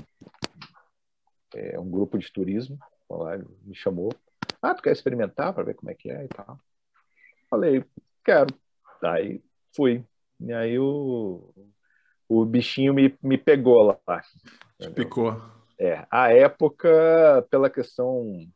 [1.55, 2.79] é, um grupo de turismo,
[3.11, 4.13] lá, me chamou,
[4.61, 6.59] ah, tu quer experimentar para ver como é que é e tal?
[7.49, 7.85] Falei,
[8.25, 8.55] quero.
[9.03, 9.43] Aí
[9.75, 10.05] fui.
[10.41, 11.53] E aí o,
[12.29, 14.23] o bichinho me, me pegou lá.
[14.79, 15.41] Te picou.
[15.79, 18.47] É, a época, pela questão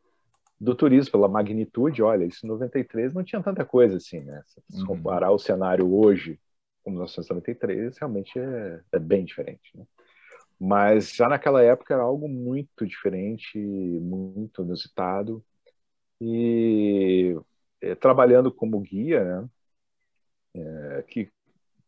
[0.59, 4.41] do turismo, pela magnitude, olha, isso em 93 não tinha tanta coisa assim, né?
[4.45, 4.87] Se uhum.
[4.87, 6.39] comparar o cenário hoje
[6.83, 9.75] com 1993, realmente é, é bem diferente.
[9.75, 9.85] Né?
[10.59, 15.43] Mas já naquela época era algo muito diferente, muito inusitado.
[16.21, 17.35] E
[17.81, 19.49] é, trabalhando como guia, né?
[20.55, 21.31] É, que,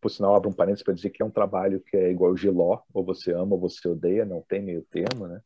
[0.02, 2.38] por sinal, abro um parênteses para dizer que é um trabalho que é igual o
[2.38, 5.42] Giló, ou você ama ou você odeia, não tem meio termo, né?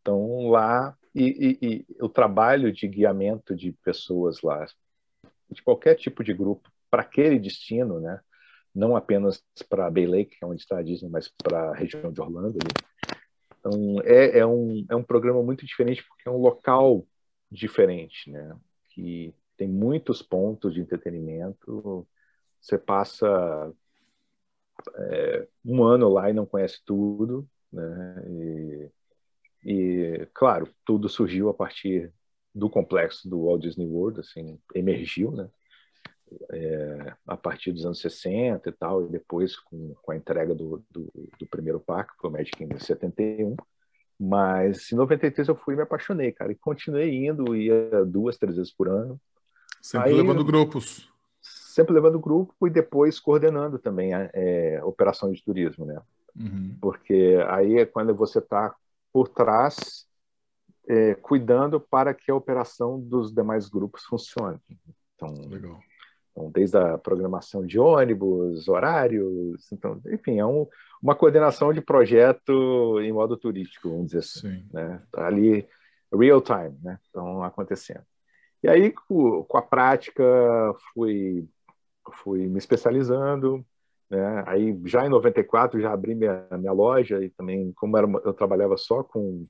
[0.00, 4.66] Então, lá, e, e, e o trabalho de guiamento de pessoas lá,
[5.50, 8.20] de qualquer tipo de grupo, para aquele destino, né?
[8.76, 12.12] Não apenas para Bay Lake, que é onde está a Disney, mas para a região
[12.12, 12.58] de Orlando.
[12.60, 13.16] Ali.
[13.58, 17.06] Então, é, é, um, é um programa muito diferente porque é um local
[17.50, 18.54] diferente, né?
[18.90, 22.06] Que tem muitos pontos de entretenimento.
[22.60, 23.72] Você passa
[24.94, 28.24] é, um ano lá e não conhece tudo, né?
[28.28, 28.90] E,
[29.64, 32.12] e, claro, tudo surgiu a partir
[32.54, 35.48] do complexo do Walt Disney World, assim, emergiu, né?
[36.50, 40.82] É, a partir dos anos 60 e tal, e depois com, com a entrega do,
[40.90, 43.56] do, do primeiro parque, que foi o Magic Kingdom em 71.
[44.18, 48.56] Mas em 93 eu fui e me apaixonei, cara, e continuei indo, ia duas, três
[48.56, 49.20] vezes por ano.
[49.82, 51.12] Sempre Aí, levando grupos.
[51.40, 56.00] Sempre levando grupo e depois coordenando também a é, operação de turismo, né?
[56.34, 56.76] Uhum.
[56.80, 58.74] Porque aí é quando você está
[59.12, 60.06] por trás,
[60.88, 64.58] é, cuidando para que a operação dos demais grupos funcione.
[65.14, 65.78] Então, Legal.
[66.36, 70.66] Então, desde a programação de ônibus, horários, então, enfim, é um,
[71.02, 75.02] uma coordenação de projeto em modo turístico, vamos dizer assim, né?
[75.10, 75.66] Tá ali
[76.12, 76.98] real time, né?
[77.08, 78.04] Então, acontecendo.
[78.62, 80.22] E aí, com, com a prática,
[80.92, 81.48] fui,
[82.22, 83.64] fui me especializando,
[84.10, 84.44] né?
[84.46, 88.76] Aí, já em 94, já abri minha, minha loja e também, como era, eu trabalhava
[88.76, 89.46] só com,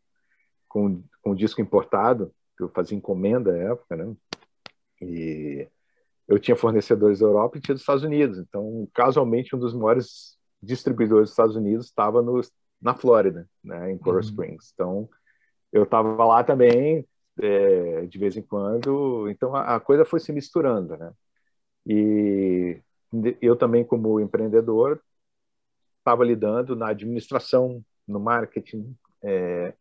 [0.69, 4.15] com, com disco importado, eu fazia encomenda na época, né?
[5.03, 5.69] E
[6.29, 8.39] eu tinha fornecedores da Europa e tinha dos Estados Unidos.
[8.39, 12.25] Então, casualmente, um dos maiores distribuidores dos Estados Unidos estava
[12.81, 14.27] na Flórida, né, em Coral uhum.
[14.27, 14.73] Springs.
[14.75, 15.09] Então,
[15.73, 17.07] eu estava lá também,
[17.41, 19.29] é, de vez em quando.
[19.31, 21.13] Então, a, a, coisa foi se misturando, né?
[21.87, 22.81] E
[23.41, 25.01] eu também, como empreendedor,
[25.99, 29.75] estava lidando na administração, no marketing, é,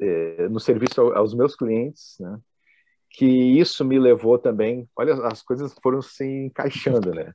[0.00, 2.38] é, no serviço aos meus clientes, né?
[3.12, 7.32] Que isso me levou também, olha, as coisas foram se encaixando, né?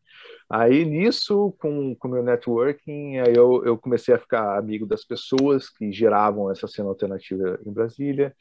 [0.50, 5.70] Aí nisso, com o meu networking, aí eu, eu comecei a ficar amigo das pessoas
[5.70, 8.36] que geravam essa cena alternativa em Brasília,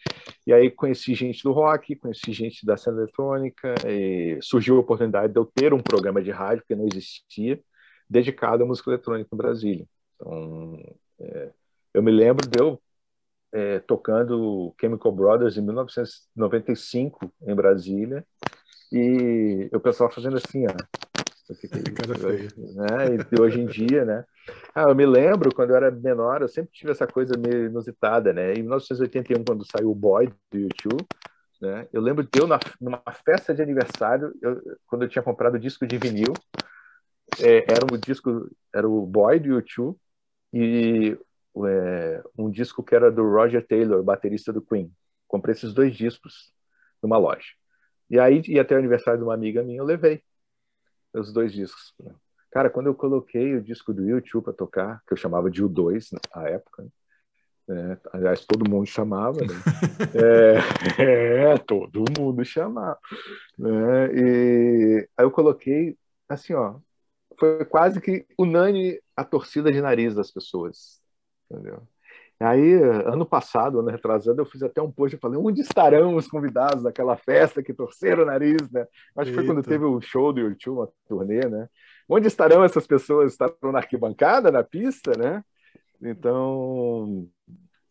[0.47, 3.75] e aí conheci gente do rock, conheci gente da cena eletrônica,
[4.41, 7.61] surgiu a oportunidade de eu ter um programa de rádio que não existia,
[8.09, 9.87] dedicado à música eletrônica em Brasília.
[10.15, 10.79] Então,
[11.21, 11.51] é,
[11.93, 12.81] eu me lembro de eu
[13.57, 18.23] é, tocando Chemical Brothers em 1995 em Brasília
[18.93, 20.75] e o pessoal fazendo assim, ó,
[21.55, 22.61] que é isso?
[22.75, 23.17] Né?
[23.33, 24.25] E hoje em dia, né?
[24.75, 28.33] Ah, eu me lembro, quando eu era menor, eu sempre tive essa coisa meio inusitada,
[28.33, 28.53] né?
[28.53, 31.07] Em 1981, quando saiu o Boy, do YouTube,
[31.63, 31.89] né?
[31.93, 35.59] Eu lembro de eu, na, numa festa de aniversário, eu, quando eu tinha comprado o
[35.59, 36.35] disco de vinil,
[37.41, 39.97] é, era um disco, era o Boy, do YouTube,
[40.53, 41.17] e
[41.65, 44.93] é, um disco que era do Roger Taylor, baterista do Queen.
[45.27, 46.53] Comprei esses dois discos
[47.03, 47.53] numa loja.
[48.11, 50.23] E aí ia ter o aniversário de uma amiga minha, eu levei
[51.13, 51.95] os dois discos.
[52.51, 56.09] Cara, quando eu coloquei o disco do YouTube para tocar, que eu chamava de U2
[56.35, 56.87] na época,
[57.69, 57.99] né?
[58.13, 59.55] aliás, todo mundo chamava, né?
[60.99, 62.99] é, é, todo mundo chamava.
[63.59, 64.15] Né?
[64.15, 66.77] E aí eu coloquei, assim, ó,
[67.39, 71.01] foi quase que unânime a torcida de nariz das pessoas,
[71.51, 71.83] entendeu?
[72.39, 76.29] Aí, ano passado, ano retrasado, eu fiz até um post, eu falei, onde estarão os
[76.29, 78.87] convidados daquela festa que torceram o nariz, né?
[79.17, 81.67] Acho que foi quando teve o show do YouTube, uma turnê, né?
[82.07, 83.33] Onde estarão essas pessoas?
[83.33, 85.43] Estarão na arquibancada, na pista, né?
[86.03, 87.27] Então,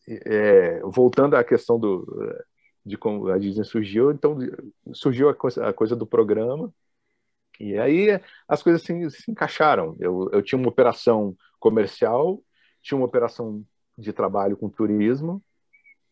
[0.08, 2.06] é, voltando à questão do,
[2.86, 4.38] de como a Disney surgiu, então
[4.94, 6.72] surgiu a coisa, a coisa do programa,
[7.60, 9.96] e aí as coisas se, se encaixaram.
[10.00, 12.40] Eu, eu tinha uma operação comercial,
[12.86, 13.66] tinha uma operação
[13.98, 15.44] de trabalho com turismo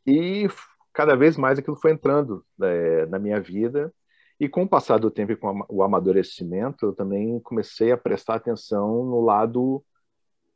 [0.05, 0.47] e
[0.91, 3.93] cada vez mais aquilo foi entrando é, na minha vida
[4.39, 8.35] e com o passar do tempo e com o amadurecimento eu também comecei a prestar
[8.35, 9.85] atenção no lado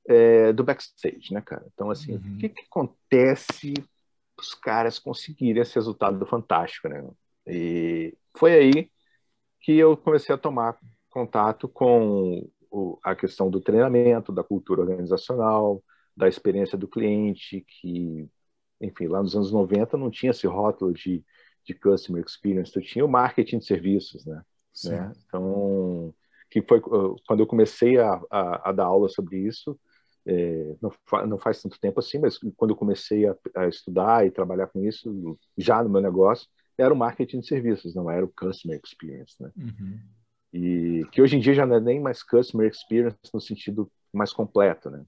[0.07, 1.65] é, do backstage, né, cara?
[1.71, 2.35] Então assim, uhum.
[2.35, 3.73] o que, que acontece
[4.39, 7.07] os caras conseguirem esse resultado fantástico, né?
[7.45, 8.89] E foi aí
[9.61, 10.77] que eu comecei a tomar
[11.09, 15.83] contato com o, a questão do treinamento, da cultura organizacional,
[16.17, 18.27] da experiência do cliente, que,
[18.81, 21.23] enfim, lá nos anos 90 não tinha esse rótulo de,
[21.63, 24.41] de customer experience, tu tinha o marketing de serviços, né?
[24.85, 25.11] né?
[25.27, 26.13] Então,
[26.49, 29.79] que foi quando eu comecei a, a, a dar aula sobre isso,
[30.25, 34.25] é, não, fa, não, faz tanto tempo assim, mas quando eu comecei a, a, estudar
[34.25, 38.25] e trabalhar com isso, já no meu negócio, era o marketing de serviços, não era
[38.25, 39.51] o customer experience, né?
[39.55, 39.99] Uhum.
[40.53, 44.33] E que hoje em dia já não é nem mais customer experience no sentido mais
[44.33, 45.03] completo, né?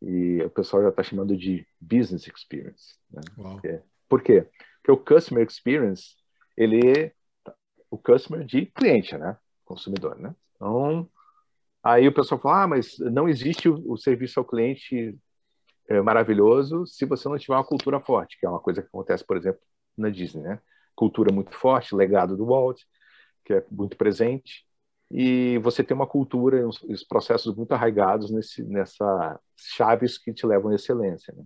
[0.00, 2.96] E o pessoal já está chamando de business experience.
[3.10, 3.20] Né?
[4.08, 4.46] Por quê?
[4.82, 6.16] Porque o customer experience
[6.56, 7.12] ele é
[7.90, 9.36] o customer de cliente, né?
[9.64, 10.34] Consumidor, né?
[10.56, 11.08] Então,
[11.82, 15.18] aí o pessoal fala, ah, mas não existe o, o serviço ao cliente
[15.88, 19.24] é, maravilhoso se você não tiver uma cultura forte, que é uma coisa que acontece,
[19.24, 19.60] por exemplo,
[19.96, 20.60] na Disney, né?
[20.94, 22.82] Cultura muito forte, legado do Walt,
[23.44, 24.66] que é muito presente,
[25.10, 30.46] e você tem uma cultura, uns, uns processos muito arraigados nesse, nessa chaves que te
[30.46, 31.34] levam à excelência.
[31.34, 31.44] Né?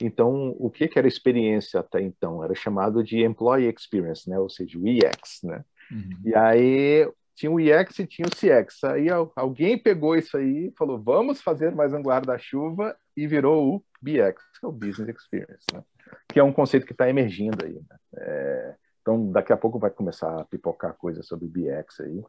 [0.00, 2.42] Então, o que, que era experiência até então?
[2.42, 4.38] Era chamado de Employee Experience, né?
[4.38, 5.40] ou seja, o EX.
[5.44, 5.62] Né?
[5.90, 6.10] Uhum.
[6.24, 8.82] E aí tinha o EX e tinha o CX.
[8.84, 13.84] Aí alguém pegou isso aí e falou, vamos fazer mais um guarda-chuva e virou o
[14.00, 15.84] BX, que é o Business Experience, né?
[16.28, 17.74] que é um conceito que está emergindo aí.
[17.74, 17.96] Né?
[18.16, 22.22] É, então, daqui a pouco vai começar a pipocar coisa sobre BX aí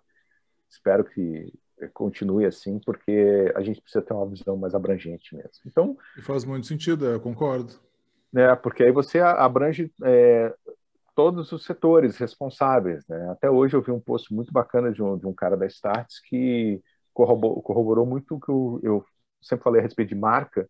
[0.73, 1.53] espero que
[1.93, 5.51] continue assim, porque a gente precisa ter uma visão mais abrangente mesmo.
[5.65, 7.73] Então, e faz muito sentido, eu concordo.
[8.31, 10.53] Né, porque aí você abrange é,
[11.15, 13.05] todos os setores responsáveis.
[13.07, 13.29] Né?
[13.29, 16.19] Até hoje eu vi um post muito bacana de um, de um cara da Starts
[16.19, 16.81] que
[17.13, 19.05] corroborou, corroborou muito o que eu, eu
[19.41, 20.67] sempre falei a respeito de marca,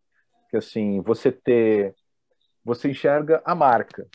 [0.49, 1.95] que assim, você ter,
[2.65, 4.07] você enxerga a marca,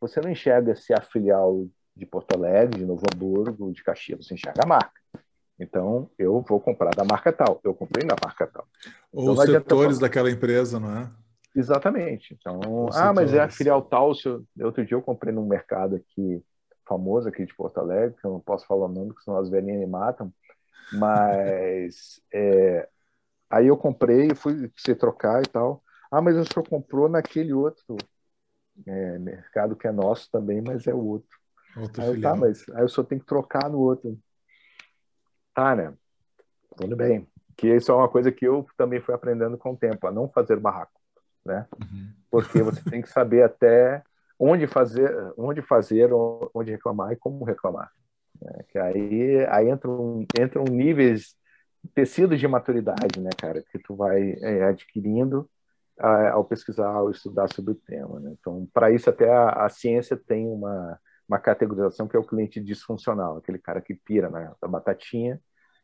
[0.00, 4.24] você não enxerga se é a filial de Porto Alegre, de Novo Hamburgo, de Caxias,
[4.24, 4.98] você enxerga a marca.
[5.58, 7.60] Então, eu vou comprar da marca tal.
[7.64, 8.66] Eu comprei na marca tal.
[9.12, 11.10] Ou então, os setores daquela empresa, não é?
[11.54, 12.36] Exatamente.
[12.38, 13.14] Então, ah, setores.
[13.14, 14.14] mas é a filial tal.
[14.14, 14.44] Se eu...
[14.60, 16.42] Outro dia eu comprei num mercado aqui,
[16.86, 19.50] famoso aqui de Porto Alegre, que eu não posso falar o nome, porque senão as
[19.50, 20.32] velhinhas me matam.
[20.92, 22.88] Mas é...
[23.50, 25.82] aí eu comprei, fui se trocar e tal.
[26.10, 27.96] Ah, mas o senhor comprou naquele outro
[28.86, 31.38] é, mercado que é nosso também, mas é o outro.
[31.76, 34.18] outro aí, tá, mas aí eu só tenho que trocar no outro.
[35.58, 35.92] Ah, né?
[36.76, 37.26] Tudo bem.
[37.56, 40.28] Que isso é uma coisa que eu também fui aprendendo com o tempo, a não
[40.28, 41.00] fazer barraco,
[41.44, 41.66] né?
[41.80, 42.12] Uhum.
[42.30, 44.04] Porque você tem que saber até
[44.38, 46.10] onde fazer, onde fazer,
[46.54, 47.90] onde reclamar e como reclamar.
[48.40, 48.64] Né?
[48.68, 51.34] Que aí, aí entram, entram níveis,
[51.92, 55.50] tecidos de maturidade, né, cara, que tu vai é, adquirindo
[55.98, 58.20] ao pesquisar, ao estudar sobre o tema.
[58.20, 58.36] Né?
[58.38, 62.60] Então, para isso até a, a ciência tem uma uma categorização que é o cliente
[62.60, 65.40] disfuncional, aquele cara que pira na, na batatinha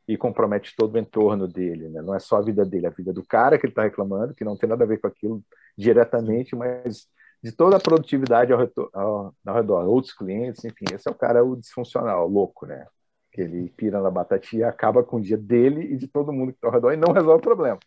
[0.08, 2.02] e compromete todo o entorno dele, né?
[2.02, 4.34] Não é só a vida dele, é a vida do cara que ele está reclamando,
[4.34, 5.42] que não tem nada a ver com aquilo
[5.76, 7.06] diretamente, mas
[7.42, 11.14] de toda a produtividade ao, redor, ao, ao redor outros clientes, enfim, esse é o
[11.14, 12.86] cara o disfuncional, louco, né?
[13.34, 16.58] que ele pira na batatinha acaba com o dia dele e de todo mundo que
[16.58, 17.78] está ao redor e não resolve o problema.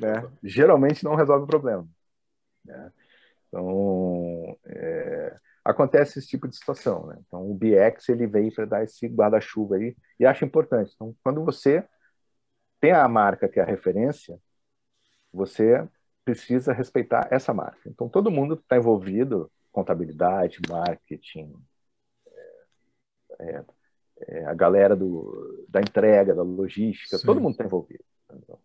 [0.00, 0.28] Né?
[0.42, 1.86] Geralmente não resolve o problema.
[2.64, 2.92] Né?
[3.48, 5.36] Então, é,
[5.66, 7.06] acontece esse tipo de situação.
[7.06, 7.18] Né?
[7.26, 10.92] Então, o BX ele veio para dar esse guarda-chuva aí e acho importante.
[10.94, 11.84] Então, quando você
[12.80, 14.38] tem a marca que é a referência,
[15.32, 15.86] você
[16.24, 17.88] precisa respeitar essa marca.
[17.88, 21.54] Então, todo mundo está envolvido, contabilidade, marketing,
[23.38, 23.64] é, é,
[24.28, 27.26] é, a galera do, da entrega, da logística, Sim.
[27.26, 28.04] todo mundo está envolvido.
[28.32, 28.58] Então,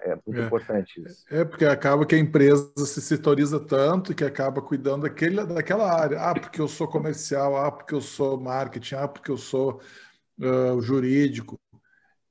[0.00, 1.24] é muito é, importante isso.
[1.30, 6.20] É, porque acaba que a empresa se setoriza tanto que acaba cuidando daquele, daquela área.
[6.20, 9.80] Ah, porque eu sou comercial, ah, porque eu sou marketing, ah, porque eu sou
[10.40, 11.58] uh, jurídico.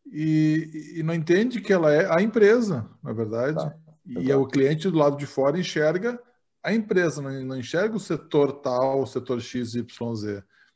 [0.06, 3.58] E, e, não entende que ela é a empresa, na verdade.
[3.58, 3.76] Tá,
[4.06, 6.20] e é o cliente do lado de fora enxerga
[6.66, 9.86] a empresa, não, não enxerga o setor tal, o setor XYZ.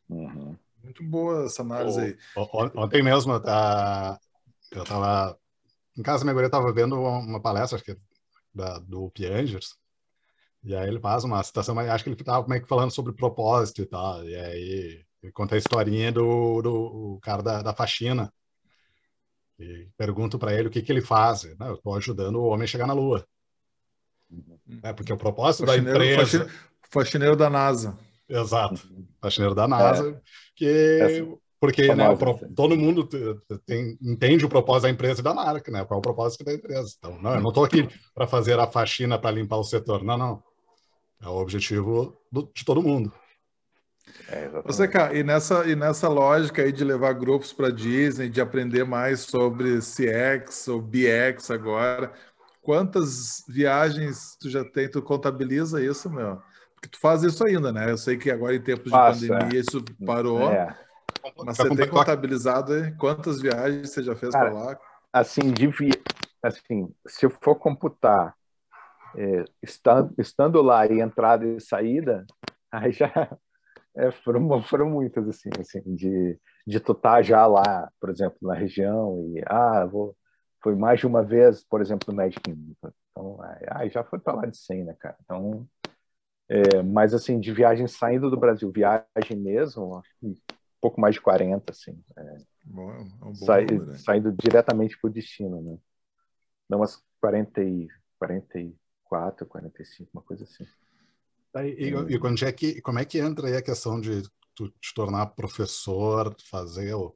[0.07, 0.55] Uhum.
[0.83, 2.17] Muito boa essa análise aí.
[2.75, 4.19] Ontem mesmo, tá,
[4.71, 5.35] eu estava
[5.99, 7.97] em casa, minha guria estava vendo uma palestra, acho que
[8.53, 9.75] da, do Piangers,
[10.63, 13.13] e aí ele faz uma citação, mas acho que ele estava meio que falando sobre
[13.13, 18.31] propósito e tal, e aí ele conta a historinha do, do cara da, da faxina,
[19.59, 21.43] e pergunto para ele o que, que ele faz.
[21.59, 23.27] Não, eu estou ajudando o homem a chegar na Lua.
[24.31, 24.57] Uhum.
[24.81, 26.49] É, porque o propósito faxineiro, da empresa...
[26.89, 27.99] Faxineiro da NASA.
[28.29, 28.81] Exato.
[29.21, 30.21] Faxineiro da NASA, é.
[30.55, 31.27] que é
[31.59, 32.05] porque né,
[32.55, 33.07] todo mundo
[33.65, 35.83] tem, entende o propósito da empresa e da marca, né?
[35.83, 36.95] Qual é o propósito da empresa.
[36.97, 40.03] Então, não, eu não estou aqui para fazer a faxina para limpar o setor.
[40.03, 40.43] Não, não.
[41.21, 43.11] É o objetivo do, de todo mundo.
[44.29, 48.39] É, Você, cara, e nessa, e nessa lógica aí de levar grupos para Disney, de
[48.39, 52.13] aprender mais sobre CX ou BX agora,
[52.61, 54.89] quantas viagens tu já tem?
[54.89, 56.41] Tu contabiliza isso, meu?
[56.73, 57.91] Porque tu faz isso ainda, né?
[57.91, 60.49] Eu sei que agora em tempos de pandemia isso parou.
[60.49, 60.75] É.
[61.45, 64.79] Mas você tem contabilizado quantas viagens você já fez para lá?
[65.11, 65.69] Assim, de,
[66.43, 68.35] assim, se eu for computar
[69.15, 72.25] é, estando, estando lá e entrada e saída,
[72.71, 73.11] aí já
[73.95, 78.37] é, foram, foram muitas, assim, assim de, de tu estar tá já lá, por exemplo,
[78.41, 80.15] na região, e ah, vou,
[80.61, 82.73] foi mais de uma vez, por exemplo, no Magic Kingdom.
[83.11, 83.37] Então,
[83.71, 85.17] aí já foi para lá de 100, né, cara?
[85.23, 85.67] Então,
[86.47, 90.01] é, mas assim, de viagem saindo do Brasil, viagem mesmo,
[90.79, 92.01] pouco mais de 40, assim.
[92.17, 93.97] É, bom, é um sai, número, né?
[93.97, 95.77] Saindo diretamente para o destino, né?
[96.69, 100.65] Não umas 40 e, 44, 45, uma coisa assim.
[101.55, 104.21] E, e, e quando é que, como é que entra aí a questão de
[104.53, 107.15] tu te tornar professor, fazer o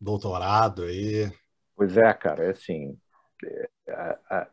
[0.00, 1.32] doutorado aí?
[1.76, 2.98] Pois é, cara, é assim,
[3.44, 4.50] é, a, a,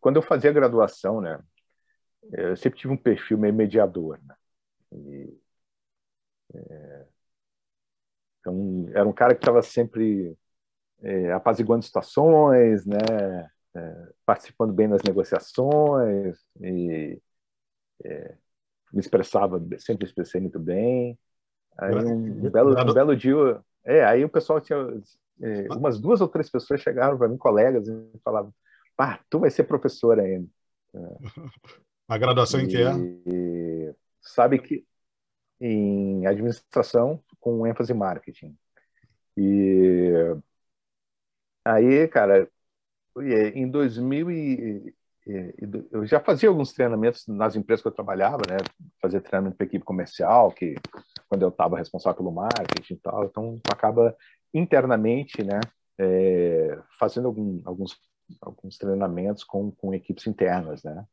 [0.00, 1.42] quando eu fazia graduação, né,
[2.32, 4.34] eu sempre tive um perfil meio mediador, né,
[4.92, 5.40] e,
[6.54, 7.06] é,
[8.42, 10.36] então, era um cara que estava sempre
[11.00, 12.98] é, apaziguando situações, né?
[13.74, 17.18] É, participando bem das negociações e
[18.04, 18.34] é,
[18.92, 21.18] me expressava, sempre expressei muito bem.
[21.78, 24.76] Aí um, belo, um belo dia, é, aí o pessoal tinha
[25.40, 28.52] é, umas duas ou três pessoas chegaram para mim, colegas, e falavam:
[28.94, 30.48] "Pá, tu vai ser professor ainda".
[32.06, 33.94] A graduação e, em que é?
[34.20, 34.84] Sabe que
[35.58, 38.56] em administração com ênfase em marketing.
[39.36, 40.12] E
[41.64, 42.48] aí, cara,
[43.54, 44.94] em 2000 e,
[45.92, 48.56] eu já fazia alguns treinamentos nas empresas que eu trabalhava, né?
[49.00, 50.74] Fazia treinamento para equipe comercial, que
[51.28, 54.16] quando eu estava responsável pelo marketing e tal, então acaba
[54.52, 55.60] internamente, né?
[55.98, 57.96] É, fazendo algum, alguns
[58.40, 61.04] alguns treinamentos com, com equipes internas, né?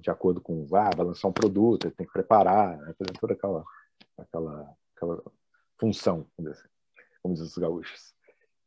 [0.00, 2.94] de acordo com, ah, vai lançar um produto, tem que preparar, né?
[3.20, 3.64] toda aquela,
[4.16, 5.22] aquela, aquela
[5.78, 6.26] função,
[7.22, 8.14] como dizem os gaúchos.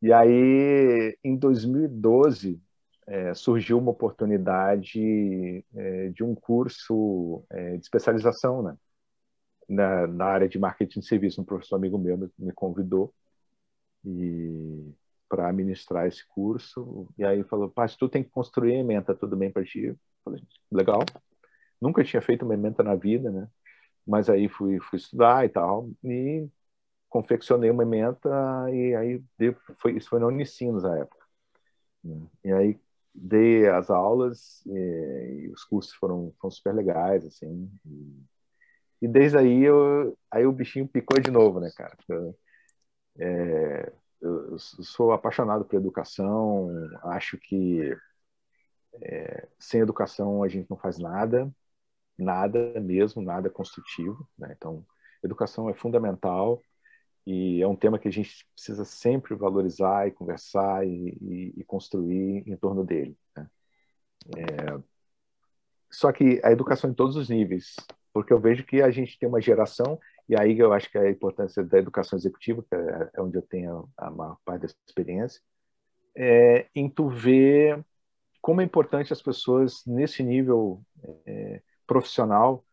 [0.01, 2.59] E aí, em 2012,
[3.07, 8.77] é, surgiu uma oportunidade é, de um curso é, de especialização né?
[9.67, 11.41] na, na área de marketing de serviço.
[11.41, 13.13] Um professor amigo meu me, me convidou
[14.03, 14.93] e
[15.29, 17.07] para ministrar esse curso.
[17.17, 19.95] E aí falou, Paz, tu tem que construir a ementa, tudo bem para ti?
[20.23, 21.01] Falei, legal.
[21.79, 23.47] Nunca tinha feito uma ementa na vida, né?
[24.05, 26.47] Mas aí fui, fui estudar e tal, e
[27.09, 28.29] confeccionei uma ementa,
[28.71, 29.23] e aí
[29.79, 31.25] foi, isso foi na Unicinos na época.
[32.03, 32.27] Né?
[32.45, 32.79] E aí
[33.13, 37.69] dei as aulas, e, e os cursos foram, foram super legais, assim.
[37.85, 38.23] E,
[39.03, 41.97] e desde aí, eu, aí o bichinho picou de novo, né, cara?
[42.09, 42.37] Eu,
[43.19, 46.69] é, eu sou apaixonado por educação,
[47.03, 47.95] acho que
[49.01, 51.51] é, sem educação a gente não faz nada,
[52.21, 54.27] nada mesmo, nada construtivo.
[54.37, 54.53] Né?
[54.57, 54.85] Então,
[55.23, 56.61] educação é fundamental
[57.25, 61.63] E é um tema que a gente precisa sempre valorizar e conversar e, e, e
[61.65, 63.17] construir em torno dele.
[63.35, 63.47] Né?
[64.37, 64.81] É...
[65.89, 67.75] Só que a educação em todos os níveis,
[68.13, 71.09] porque eu vejo que a gente tem uma geração, e aí eu acho que a
[71.09, 75.41] importância da educação executiva, que é, é onde eu tenho a maior parte da experiência,
[76.15, 77.83] é, em tu ver
[78.41, 80.81] como é importante as pessoas nesse nível
[81.25, 81.61] é,
[81.91, 82.63] profissional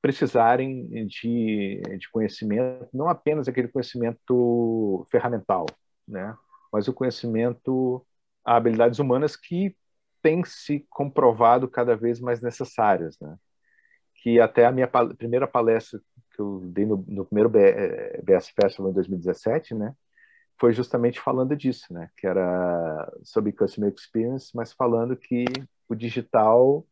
[0.00, 5.66] precisarem de, de conhecimento, não apenas aquele conhecimento ferramental,
[6.08, 6.34] né?
[6.72, 8.04] mas o conhecimento,
[8.42, 9.76] habilidades humanas que
[10.22, 13.20] têm se comprovado cada vez mais necessárias.
[13.20, 13.36] Né?
[14.14, 16.00] Que até a minha pal primeira palestra
[16.34, 19.94] que eu dei no, no primeiro BS Festival em 2017, né?
[20.58, 22.08] foi justamente falando disso, né?
[22.16, 25.44] Que era sobre customer experience, mas falando que
[25.88, 26.86] o digital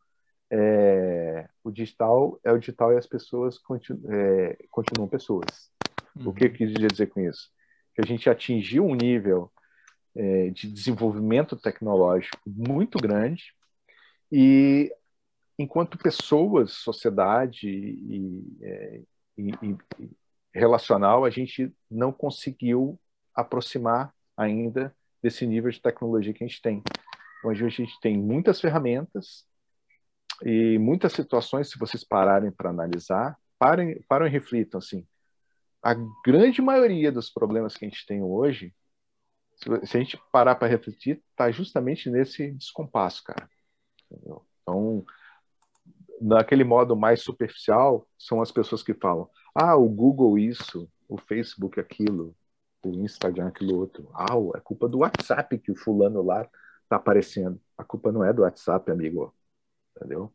[0.51, 5.71] é, o digital é o digital e as pessoas continu, é, continuam pessoas.
[6.15, 6.29] Uhum.
[6.29, 6.55] O que eu uhum.
[6.55, 7.49] quis dizer com isso?
[7.95, 9.49] Que a gente atingiu um nível
[10.13, 13.53] é, de desenvolvimento tecnológico muito grande
[14.29, 14.93] e
[15.57, 19.01] enquanto pessoas, sociedade e, é,
[19.37, 19.77] e, e
[20.53, 22.99] relacional, a gente não conseguiu
[23.33, 24.93] aproximar ainda
[25.23, 26.83] desse nível de tecnologia que a gente tem.
[27.43, 29.45] Hoje a gente tem muitas ferramentas
[30.43, 35.05] e muitas situações, se vocês pararem para analisar, parem, parem e reflitam assim.
[35.83, 38.73] A grande maioria dos problemas que a gente tem hoje,
[39.83, 43.49] se a gente parar para refletir, está justamente nesse descompasso, cara.
[44.11, 45.05] Então,
[46.19, 51.79] naquele modo mais superficial, são as pessoas que falam: ah, o Google isso, o Facebook
[51.79, 52.35] aquilo,
[52.83, 54.09] o Instagram aquilo outro.
[54.13, 56.47] Ah, é culpa do WhatsApp que o fulano lá
[56.89, 57.59] tá aparecendo.
[57.77, 59.33] A culpa não é do WhatsApp, amigo.
[60.01, 60.33] Entendeu?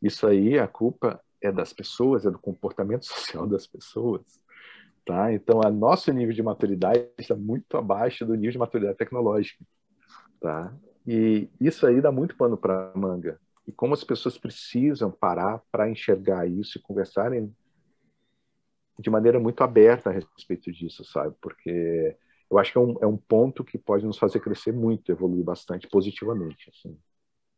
[0.00, 4.22] Isso aí, a culpa é das pessoas, é do comportamento social das pessoas.
[5.04, 5.32] Tá?
[5.32, 9.62] Então, o nosso nível de maturidade está muito abaixo do nível de maturidade tecnológica.
[10.40, 10.74] Tá?
[11.06, 13.38] E isso aí dá muito pano para manga.
[13.66, 17.54] E como as pessoas precisam parar para enxergar isso e conversarem
[18.98, 21.34] de maneira muito aberta a respeito disso, sabe?
[21.40, 22.16] Porque
[22.50, 25.44] eu acho que é um, é um ponto que pode nos fazer crescer muito, evoluir
[25.44, 26.96] bastante positivamente, assim.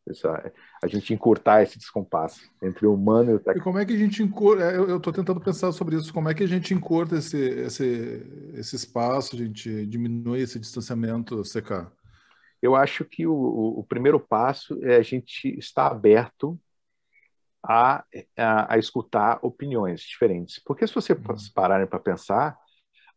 [0.07, 0.53] Essa,
[0.83, 3.59] a gente encurtar esse descompasso entre o humano e o técnico.
[3.59, 4.63] E como é que a gente encurta?
[4.63, 6.13] É, eu estou tentando pensar sobre isso.
[6.13, 11.41] Como é que a gente encurta esse, esse, esse espaço, a gente diminui esse distanciamento,
[11.41, 11.91] CK?
[12.61, 16.59] Eu acho que o, o primeiro passo é a gente estar aberto
[17.63, 18.03] a,
[18.37, 20.59] a, a escutar opiniões diferentes.
[20.63, 21.35] Porque se você uhum.
[21.53, 22.57] pararem para pensar,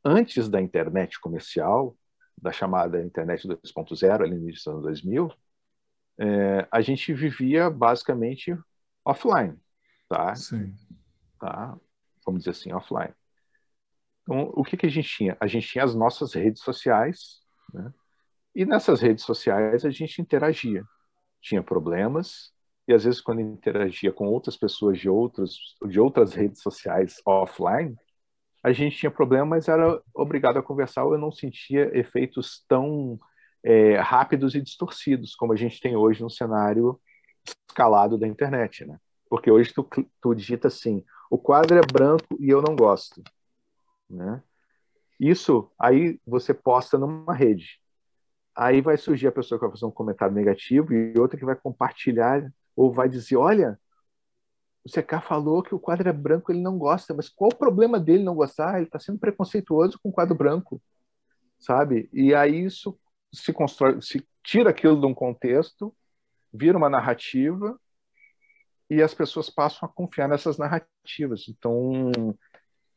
[0.05, 1.97] antes da internet comercial,
[2.41, 5.33] da chamada internet 2.0, ali no início dos anos 2000,
[6.19, 8.57] é, a gente vivia basicamente
[9.05, 9.57] offline,
[10.09, 10.35] tá?
[10.35, 10.75] Sim.
[11.39, 11.79] Tá?
[12.25, 13.15] Vamos dizer assim, offline.
[14.23, 15.37] Então, o que, que a gente tinha?
[15.41, 17.41] A gente tinha as nossas redes sociais,
[17.73, 17.93] né?
[18.55, 20.85] E nessas redes sociais a gente interagia.
[21.41, 22.53] Tinha problemas,
[22.89, 27.95] e às vezes quando interagia com outras pessoas de outros de outras redes sociais offline
[28.65, 33.21] a gente tinha problema mas era obrigado a conversar eu não sentia efeitos tão
[33.69, 37.01] é, rápidos e distorcidos como a gente tem hoje no cenário
[37.69, 38.99] escalado da internet né
[39.29, 39.87] porque hoje tu,
[40.21, 43.23] tu digita assim o quadro é branco e eu não gosto
[44.09, 44.43] né
[45.21, 47.81] isso aí você posta numa rede
[48.57, 51.55] aí vai surgir a pessoa que vai fazer um comentário negativo e outra que vai
[51.55, 53.79] compartilhar ou vai dizer, olha,
[54.85, 57.99] o CK falou que o quadro é branco, ele não gosta, mas qual o problema
[58.01, 58.77] dele não gostar?
[58.77, 60.81] Ele está sendo preconceituoso com o quadro branco,
[61.59, 62.09] sabe?
[62.13, 62.99] E aí isso
[63.33, 65.95] se constrói, se tira aquilo de um contexto,
[66.53, 67.79] vira uma narrativa
[68.91, 71.47] e as pessoas passam a confiar nessas narrativas.
[71.49, 72.01] Então,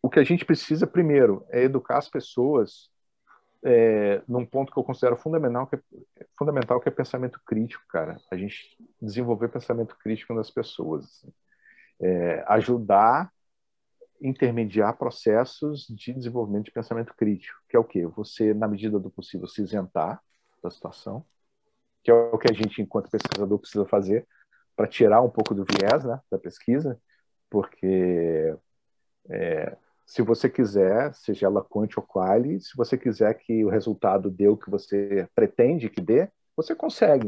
[0.02, 2.90] o que a gente precisa primeiro é educar as pessoas
[3.64, 8.20] é, num ponto que eu considero fundamental que, é, fundamental, que é pensamento crítico, cara.
[8.32, 11.06] A gente desenvolver pensamento crítico nas pessoas.
[11.06, 11.34] Assim.
[12.00, 13.32] É, ajudar,
[14.22, 18.06] intermediar processos de desenvolvimento de pensamento crítico, que é o quê?
[18.06, 20.22] Você, na medida do possível, se isentar
[20.64, 21.26] da situação,
[22.04, 24.28] que é o que a gente, enquanto pesquisador, precisa fazer
[24.76, 27.00] para tirar um pouco do viés né, da pesquisa,
[27.50, 28.56] porque
[29.30, 34.30] é, se você quiser, seja ela quanti ou quali, se você quiser que o resultado
[34.30, 37.28] dê o que você pretende que dê, você consegue,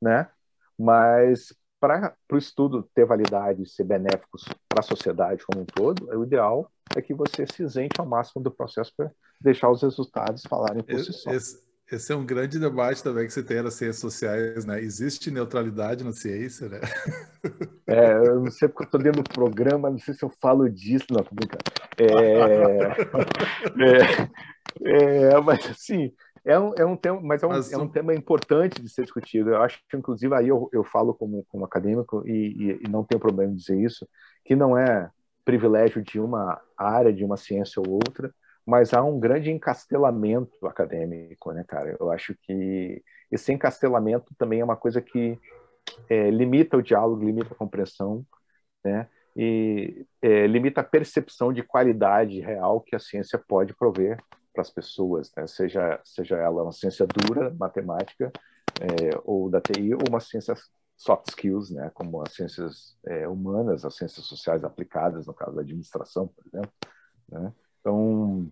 [0.00, 0.30] né?
[0.78, 6.08] Mas para o estudo ter validade e ser benéfico para a sociedade como um todo,
[6.08, 9.10] o ideal é que você se isente ao máximo do processo para
[9.40, 11.30] deixar os resultados falarem por si só.
[11.30, 14.80] Esse, esse é um grande debate também que você tem nas ciências sociais, né?
[14.80, 16.80] Existe neutralidade na ciência, né?
[17.86, 20.68] É, eu não sei porque eu estou dentro do programa, não sei se eu falo
[20.68, 21.64] disso, não, tô brincando.
[21.96, 22.12] É,
[24.84, 26.12] é, é, mas assim,
[26.48, 29.02] é um, é um tema, mas é um, mas, é um tema importante de ser
[29.02, 29.50] discutido.
[29.50, 33.04] Eu acho que, inclusive, aí eu, eu falo como, como acadêmico e, e, e não
[33.04, 34.08] tenho problema em dizer isso,
[34.42, 35.10] que não é
[35.44, 38.34] privilégio de uma área, de uma ciência ou outra,
[38.64, 41.94] mas há um grande encastelamento acadêmico, né, cara?
[42.00, 45.38] Eu acho que esse encastelamento também é uma coisa que
[46.08, 48.24] é, limita o diálogo, limita a compreensão,
[48.82, 49.06] né?
[49.36, 54.18] E é, limita a percepção de qualidade real que a ciência pode prover
[54.58, 55.46] para as pessoas, né?
[55.46, 58.32] seja seja ela uma ciência dura, matemática,
[58.80, 60.52] é, ou da TI, ou uma ciência
[60.96, 61.90] soft skills, né?
[61.94, 66.72] Como as ciências é, humanas, as ciências sociais aplicadas, no caso da administração, por exemplo,
[67.28, 67.54] né?
[67.80, 68.50] Então,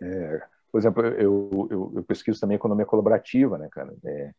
[0.00, 0.42] é,
[0.72, 3.94] por exemplo, eu, eu, eu, pesquiso também economia colaborativa, né, cara?
[4.02, 4.32] É,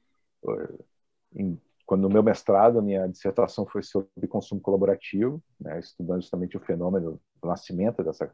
[1.35, 6.57] em, quando no meu mestrado, a minha dissertação foi sobre consumo colaborativo, né, estudando justamente
[6.57, 8.31] o fenômeno do nascimento dessa,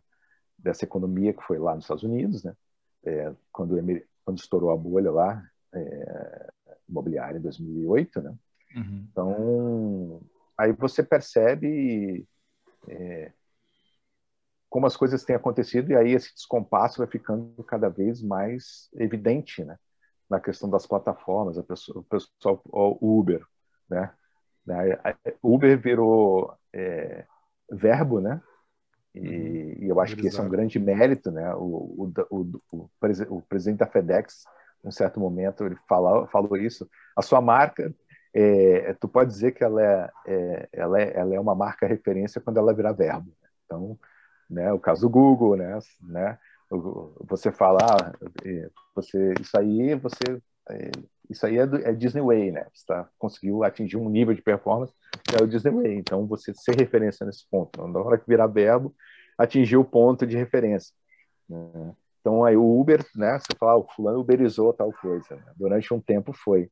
[0.57, 2.55] dessa economia que foi lá nos Estados Unidos, né?
[3.05, 3.75] É, quando,
[4.25, 5.43] quando estourou a bolha lá,
[5.73, 6.49] é,
[6.89, 8.35] imobiliária em 2008, né?
[8.75, 9.07] Uhum.
[9.11, 10.21] Então,
[10.57, 12.27] aí você percebe
[12.87, 13.31] é,
[14.69, 19.63] como as coisas têm acontecido e aí esse descompasso vai ficando cada vez mais evidente,
[19.63, 19.77] né?
[20.29, 23.45] Na questão das plataformas, a pessoa, o pessoal, o Uber,
[23.89, 24.13] né?
[25.41, 27.25] Uber virou é,
[27.71, 28.41] verbo, né?
[29.17, 29.85] E, uhum.
[29.85, 31.53] e, eu acho que esse é um grande mérito, né?
[31.55, 32.89] O, o, o, o,
[33.29, 34.45] o presidente da FedEx,
[34.83, 36.87] em um certo momento, ele falou, falou isso.
[37.15, 37.93] A sua marca,
[38.33, 42.41] é, tu pode dizer que ela é, é, ela é, ela é uma marca referência
[42.41, 43.27] quando ela virar verbo.
[43.41, 43.49] Né?
[43.65, 43.99] Então,
[44.49, 44.71] né?
[44.71, 45.77] O caso do Google, né?
[46.01, 46.37] né?
[47.29, 48.13] Você fala, ah,
[48.93, 50.91] você, isso aí, você, é,
[51.29, 52.67] isso aí é, do, é Disney Way, né?
[52.73, 55.95] Você tá, conseguiu atingir um nível de performance que é o Disney Way.
[55.97, 57.85] Então, você ser referência nesse ponto.
[57.87, 58.95] Na hora que virar verbo,
[59.37, 60.93] atingir o ponto de referência.
[61.49, 61.93] Né?
[62.21, 63.39] Então, aí o Uber, né?
[63.39, 65.35] Você fala, ah, o fulano uberizou tal coisa.
[65.35, 65.53] Né?
[65.55, 66.69] Durante um tempo foi.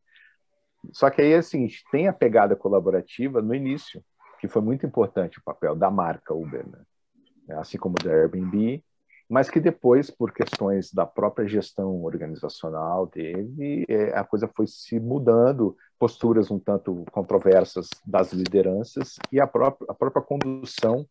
[0.91, 4.03] Só que aí é o seguinte, tem a pegada colaborativa no início,
[4.39, 6.65] que foi muito importante o papel da marca Uber?
[6.67, 8.83] Né, assim como da Airbnb,
[9.30, 14.99] mas que depois, por questões da própria gestão organizacional dele, é, a coisa foi se
[14.99, 21.05] mudando, posturas um tanto controversas das lideranças e a própria, a própria condução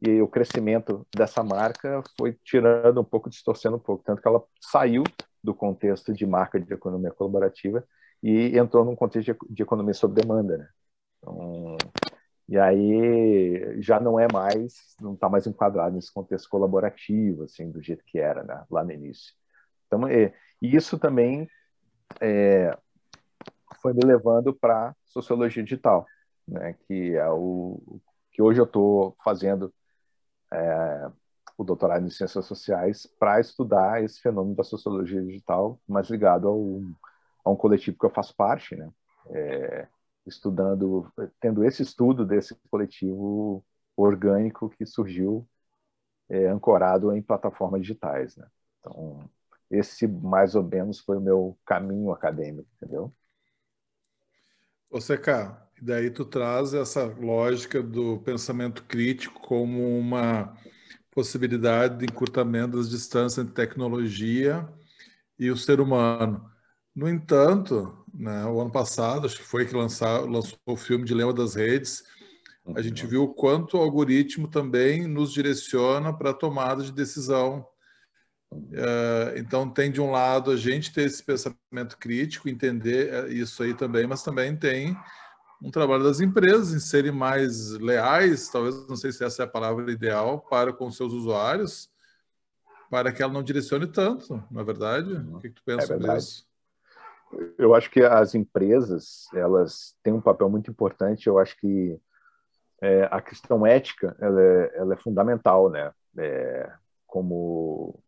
[0.00, 4.42] e o crescimento dessa marca foi tirando um pouco, distorcendo um pouco, tanto que ela
[4.60, 5.02] saiu
[5.42, 7.84] do contexto de marca de economia colaborativa
[8.22, 10.58] e entrou num contexto de, economia sob demanda.
[10.58, 10.68] Né?
[11.18, 11.76] Então,
[12.48, 17.82] e aí já não é mais, não está mais enquadrado nesse contexto colaborativo, assim, do
[17.82, 19.32] jeito que era né, lá no início.
[19.86, 21.48] Então, é, e isso também
[22.20, 22.76] é,
[23.80, 26.06] foi me levando para sociologia digital,
[26.46, 29.72] né, que é o que hoje eu estou fazendo
[30.52, 31.10] é,
[31.56, 36.80] o doutorado em ciências sociais para estudar esse fenômeno da sociologia digital, mais ligado ao,
[37.44, 38.90] a um coletivo que eu faço parte, né,
[39.30, 39.88] é,
[40.26, 43.64] estudando, tendo esse estudo desse coletivo
[43.96, 45.46] orgânico que surgiu
[46.28, 48.46] é, ancorado em plataformas digitais, né?
[48.80, 49.28] Então,
[49.70, 53.12] esse mais ou menos foi o meu caminho acadêmico, entendeu?
[55.22, 60.56] Cá, e daí tu traz essa lógica do pensamento crítico como uma
[61.10, 64.68] possibilidade de encurtamento das distâncias entre tecnologia
[65.38, 66.53] e o ser humano.
[66.94, 71.32] No entanto, né, o ano passado, acho que foi que lançar, lançou o filme Dilema
[71.32, 72.04] das Redes,
[72.74, 73.10] a gente uhum.
[73.10, 77.66] viu o quanto o algoritmo também nos direciona para a tomada de decisão.
[78.52, 83.62] Uh, então, tem de um lado a gente ter esse pensamento crítico, entender é, isso
[83.62, 84.96] aí também, mas também tem
[85.60, 89.48] um trabalho das empresas em serem mais leais, talvez, não sei se essa é a
[89.48, 91.90] palavra ideal, para com seus usuários,
[92.88, 95.12] para que ela não direcione tanto, não é verdade?
[95.32, 96.46] O que, que tu pensa é sobre isso?
[97.58, 101.26] Eu acho que as empresas elas têm um papel muito importante.
[101.26, 101.98] Eu acho que
[102.82, 105.92] é, a questão ética ela é, ela é fundamental, né?
[106.18, 106.72] É,
[107.06, 107.98] como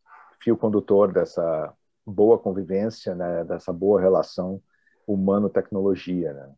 [0.40, 1.72] fio condutor dessa
[2.04, 3.44] boa convivência, né?
[3.44, 4.62] Dessa boa relação
[5.06, 6.52] humano-tecnologia, né?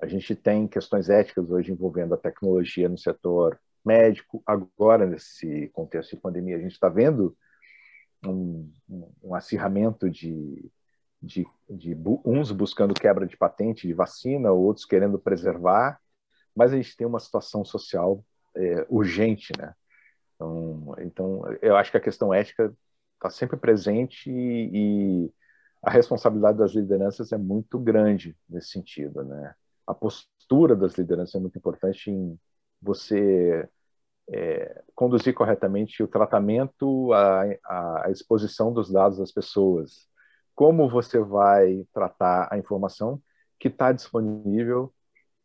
[0.00, 4.42] A gente tem questões éticas hoje envolvendo a tecnologia no setor médico.
[4.44, 7.36] Agora, nesse contexto de pandemia, a gente está vendo
[8.26, 8.70] um,
[9.22, 10.70] um acirramento de
[11.24, 16.00] de, de uns buscando quebra de patente de vacina, outros querendo preservar,
[16.54, 19.74] mas a gente tem uma situação social é, urgente, né?
[20.34, 22.72] Então, então, eu acho que a questão ética
[23.14, 25.32] está sempre presente e, e
[25.82, 29.54] a responsabilidade das lideranças é muito grande nesse sentido, né?
[29.86, 32.38] A postura das lideranças é muito importante em
[32.80, 33.68] você
[34.28, 37.42] é, conduzir corretamente o tratamento, a,
[38.04, 40.08] a, exposição dos dados das pessoas,
[40.54, 43.20] como você vai tratar a informação
[43.58, 44.92] que está disponível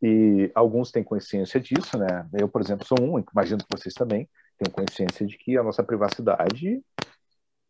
[0.02, 2.28] e alguns têm consciência disso, né?
[2.32, 5.82] Eu, por exemplo, sou um, imagino que vocês também tenham consciência de que a nossa
[5.82, 6.82] privacidade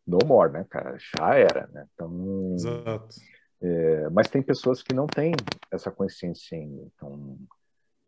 [0.05, 0.97] no more, né, cara?
[0.97, 1.85] Já era, né?
[1.93, 3.15] Então, Exato.
[3.61, 5.33] É, mas tem pessoas que não têm
[5.71, 6.81] essa consciência ainda.
[6.95, 7.37] Então,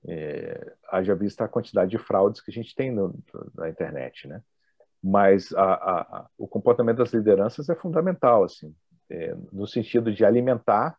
[0.07, 3.13] é, haja vista a quantidade de fraudes que a gente tem no,
[3.55, 4.41] na internet, né?
[5.01, 8.73] Mas a, a, o comportamento das lideranças é fundamental, assim,
[9.09, 10.97] é, no sentido de alimentar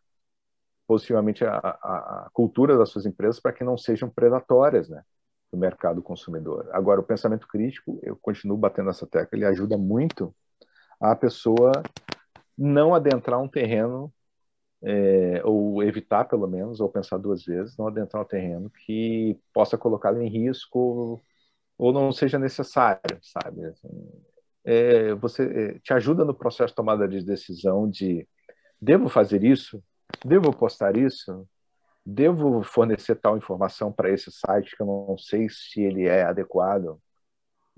[0.87, 5.03] positivamente a, a, a cultura das suas empresas para que não sejam predatórias, né?
[5.51, 6.69] do mercado consumidor.
[6.71, 10.35] Agora, o pensamento crítico, eu continuo batendo essa tecla, ele ajuda muito
[10.99, 11.71] a pessoa
[12.57, 14.13] não adentrar um terreno,
[14.83, 19.77] é, ou evitar pelo menos, ou pensar duas vezes, não adentrar um terreno que possa
[19.77, 21.21] colocá-lo em risco
[21.77, 23.65] ou não seja necessário, sabe?
[23.65, 23.89] Assim,
[24.65, 28.27] é, você é, te ajuda no processo de tomada de decisão de
[28.81, 29.81] devo fazer isso,
[30.25, 31.47] devo postar isso,
[32.05, 36.99] devo fornecer tal informação para esse site que eu não sei se ele é adequado.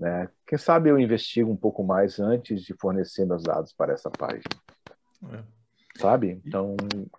[0.00, 0.28] Né?
[0.46, 4.44] Quem sabe eu investigo um pouco mais antes de fornecer meus dados para essa página.
[5.32, 5.42] É.
[5.98, 6.40] Sabe?
[6.44, 6.76] Então,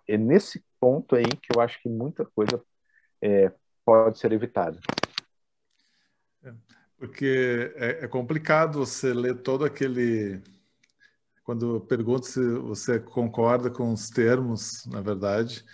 [0.08, 2.62] é nesse ponto aí que eu acho que muita coisa
[3.20, 3.52] é,
[3.84, 4.80] pode ser evitada.
[7.00, 10.40] Porque é, é complicado você ler todo aquele.
[11.42, 15.64] Quando eu pergunto se você concorda com os termos, na verdade,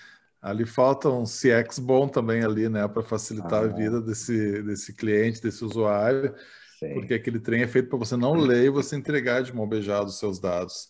[0.47, 3.66] Ali falta um CX bom também ali, né, para facilitar ah.
[3.66, 6.33] a vida desse, desse cliente, desse usuário,
[6.79, 6.95] Sim.
[6.95, 10.07] porque aquele trem é feito para você não ler e você entregar de mão beijada
[10.07, 10.89] os seus dados.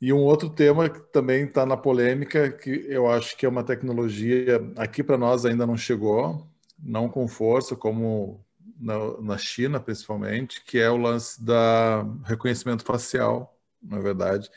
[0.00, 3.62] E um outro tema que também está na polêmica, que eu acho que é uma
[3.62, 6.44] tecnologia, aqui para nós ainda não chegou,
[6.76, 8.44] não com força, como
[8.82, 14.50] na, na China principalmente, que é o lance da reconhecimento facial, na verdade,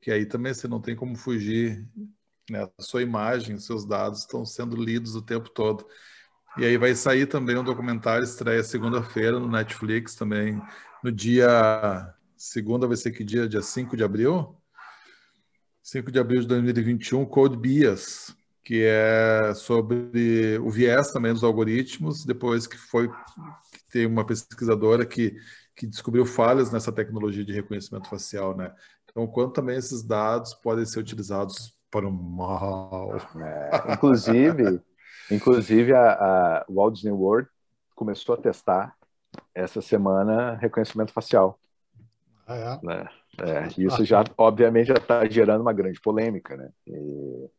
[0.00, 1.86] que aí também você não tem como fugir
[2.50, 2.68] né?
[2.76, 5.86] A sua imagem, seus dados estão sendo lidos o tempo todo.
[6.58, 10.60] E aí vai sair também um documentário, estreia segunda-feira no Netflix também,
[11.02, 12.12] no dia...
[12.36, 13.46] Segunda vai ser que dia?
[13.46, 14.56] Dia 5 de abril?
[15.82, 18.34] 5 de abril de 2021, Code Bias,
[18.70, 25.04] que é sobre o viés também dos algoritmos, depois que foi que tem uma pesquisadora
[25.04, 25.34] que,
[25.74, 28.72] que descobriu falhas nessa tecnologia de reconhecimento facial, né?
[29.06, 33.16] Então, quanto também esses dados podem ser utilizados para o mal.
[33.40, 34.80] É, inclusive,
[35.32, 37.48] inclusive a, a Walt Disney World
[37.96, 38.94] começou a testar
[39.52, 41.58] essa semana reconhecimento facial.
[42.46, 42.86] Ah, é?
[42.86, 43.08] Né?
[43.40, 46.70] É, isso já, obviamente, já está gerando uma grande polêmica, né?
[46.86, 47.50] E,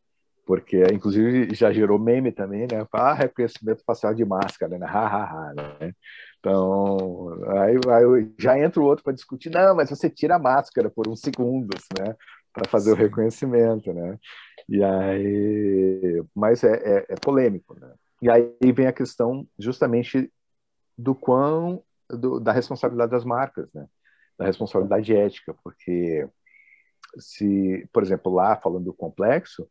[0.52, 2.86] porque, inclusive, já gerou meme também, né?
[2.91, 4.86] Ah, reconhecimento facial de máscara, né?
[4.91, 5.93] Ha, ha, ha, né?
[6.38, 10.89] Então, aí, aí já entra o outro para discutir, não, mas você tira a máscara
[10.89, 12.18] por uns segundos, né?
[12.52, 12.97] para fazer Sim.
[12.97, 14.20] o reconhecimento, né?
[14.68, 17.93] E aí, mas é, é, é, polêmico, né?
[18.22, 20.30] E aí vem a questão justamente
[20.97, 23.88] do quão do, da responsabilidade das marcas, né?
[24.38, 26.28] Da responsabilidade ética, porque
[27.18, 29.66] se, por exemplo, lá falando do complexo,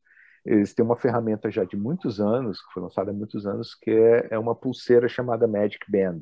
[0.44, 3.90] eles têm uma ferramenta já de muitos anos, que foi lançada há muitos anos, que
[3.90, 6.20] é, é uma pulseira chamada Magic Band,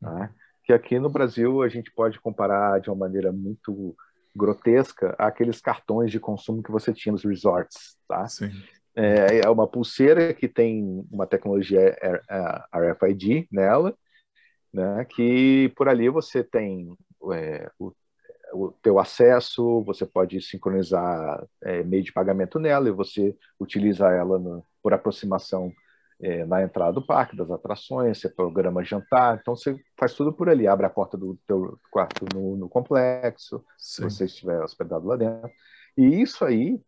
[0.00, 0.30] né?
[0.64, 3.94] que aqui no Brasil a gente pode comparar de uma maneira muito
[4.34, 8.26] grotesca aqueles cartões de consumo que você tinha nos resorts, tá?
[8.26, 8.50] Sim.
[8.96, 11.96] É, é uma pulseira que tem uma tecnologia
[12.72, 13.94] RFID nela,
[14.72, 15.04] né?
[15.04, 16.96] Que por ali você tem
[17.32, 17.92] é, o,
[18.54, 24.38] o teu acesso, você pode sincronizar é, meio de pagamento nela e você utiliza ela
[24.38, 25.72] no, por aproximação
[26.20, 30.48] é, na entrada do parque, das atrações, você programa jantar, então você faz tudo por
[30.48, 34.08] ali, abre a porta do teu quarto no, no complexo, Sim.
[34.08, 35.50] se você estiver hospedado lá dentro.
[35.96, 36.80] E isso aí,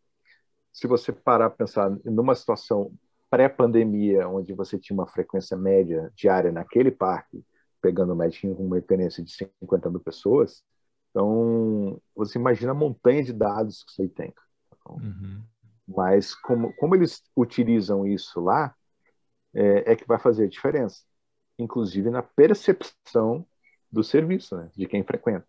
[0.73, 2.93] se você parar para pensar numa situação
[3.29, 7.45] pré-pandemia, onde você tinha uma frequência média diária naquele parque,
[7.83, 10.63] pegando média com uma experiência de 50 mil pessoas,
[11.17, 14.35] então você imagina a montanha de dados que isso aí tem.
[14.69, 15.43] Então, uhum.
[15.89, 18.75] Mas como, como eles utilizam isso lá,
[19.55, 21.03] é, é que vai fazer a diferença,
[21.59, 23.47] inclusive na percepção
[23.91, 25.47] do serviço, né, de quem frequenta.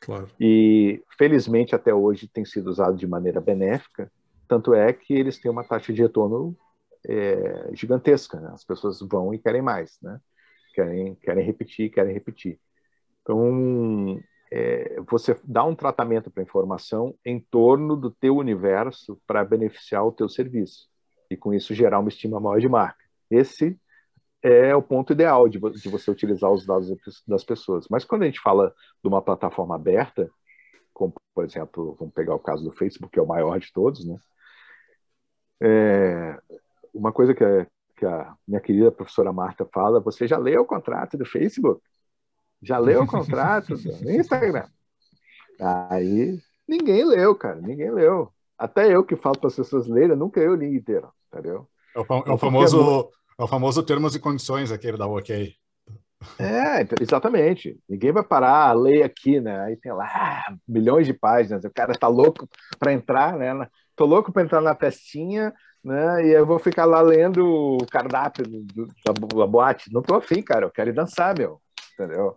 [0.00, 0.30] Claro.
[0.38, 4.12] E felizmente até hoje tem sido usado de maneira benéfica,
[4.46, 6.56] tanto é que eles têm uma taxa de retorno
[7.04, 8.38] é, gigantesca.
[8.38, 8.50] Né?
[8.52, 10.20] As pessoas vão e querem mais, né?
[10.74, 12.60] Querem, querem repetir, querem repetir.
[13.22, 19.44] Então é, você dá um tratamento para a informação em torno do teu universo para
[19.44, 20.88] beneficiar o teu serviço
[21.30, 23.04] e com isso gerar uma estima maior de marca.
[23.30, 23.78] Esse
[24.42, 26.88] é o ponto ideal de, de você utilizar os dados
[27.26, 27.86] das pessoas.
[27.90, 28.72] Mas quando a gente fala
[29.02, 30.30] de uma plataforma aberta,
[30.94, 34.04] como por exemplo, vamos pegar o caso do Facebook, que é o maior de todos,
[34.06, 34.16] né?
[35.60, 36.38] É,
[36.94, 37.44] uma coisa que
[37.98, 41.82] que a minha querida professora Marta fala, você já leu o contrato do Facebook?
[42.62, 44.66] Já leu o contrato do Instagram?
[45.60, 48.32] Aí ninguém leu, cara, ninguém leu.
[48.56, 51.68] Até eu que falo para as pessoas lerem, nunca eu li inteiro, entendeu?
[51.94, 55.54] É o, é o então, famoso, é o famoso termos e condições aquele da OK.
[56.38, 57.78] É, então, exatamente.
[57.88, 59.60] Ninguém vai parar a ler aqui, né?
[59.60, 61.64] Aí tem lá milhões de páginas.
[61.64, 62.48] O cara tá louco
[62.78, 63.68] para entrar, né?
[63.94, 66.26] Tô louco para entrar na festinha, né?
[66.26, 69.92] E eu vou ficar lá lendo o cardápio do, da, da boate.
[69.92, 70.66] Não tô afim, cara.
[70.66, 71.60] Eu quero ir dançar, meu.
[71.94, 72.36] Entendeu?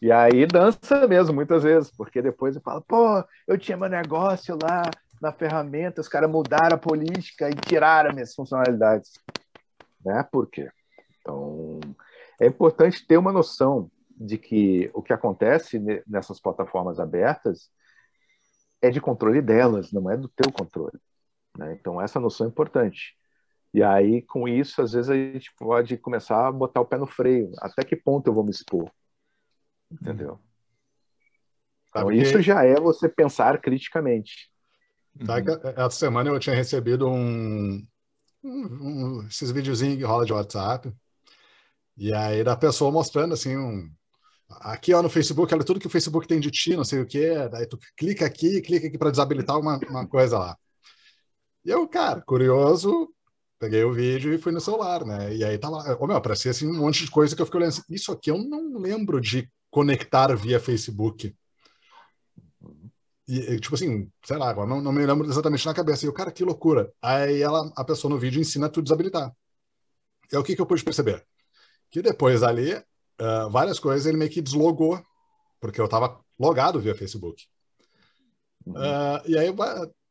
[0.00, 4.56] E aí dança mesmo, muitas vezes, porque depois eu falo, pô, eu tinha meu negócio
[4.60, 4.82] lá
[5.20, 9.12] na ferramenta, os caras mudaram a política e tiraram minhas funcionalidades.
[10.04, 10.22] Né?
[10.32, 10.70] Por quê?
[11.20, 11.80] Então,
[12.40, 17.70] é importante ter uma noção de que o que acontece nessas plataformas abertas
[18.80, 20.98] é de controle delas, não é do teu controle.
[21.58, 21.76] Né?
[21.78, 23.14] Então, essa noção é importante.
[23.74, 27.06] E aí, com isso, às vezes a gente pode começar a botar o pé no
[27.06, 27.52] freio.
[27.58, 28.90] Até que ponto eu vou me expor?
[29.90, 30.38] Entendeu?
[31.88, 34.50] Então, isso já é você pensar criticamente.
[35.24, 35.58] Sabe uhum.
[35.76, 37.84] essa semana eu tinha recebido um,
[38.44, 38.66] um,
[39.22, 40.92] um, esses videozinhos que rola de WhatsApp.
[41.96, 43.90] E aí da pessoa mostrando assim um,
[44.48, 47.06] aqui ó no Facebook, olha tudo que o Facebook tem de ti, não sei o
[47.06, 47.48] que.
[47.48, 50.56] Daí tu clica aqui, clica aqui para desabilitar uma, uma coisa lá.
[51.64, 53.12] E eu, cara, curioso,
[53.58, 55.34] peguei o vídeo e fui no celular, né?
[55.34, 57.58] E aí tá lá, oh, meu, aparecia assim um monte de coisa que eu fiquei
[57.58, 61.34] olhando assim, isso aqui eu não lembro de conectar via Facebook.
[63.28, 66.04] E, tipo assim, sei lá, agora não, não me lembro exatamente na cabeça.
[66.04, 66.92] E o cara, que loucura.
[67.00, 69.32] Aí ela, a pessoa no vídeo ensina a tu desabilitar.
[70.32, 71.24] É o que, que eu pude perceber?
[71.90, 75.00] Que depois ali, uh, várias coisas ele meio que deslogou,
[75.60, 77.46] porque eu tava logado via Facebook.
[78.66, 78.74] Uhum.
[78.74, 79.54] Uh, e aí,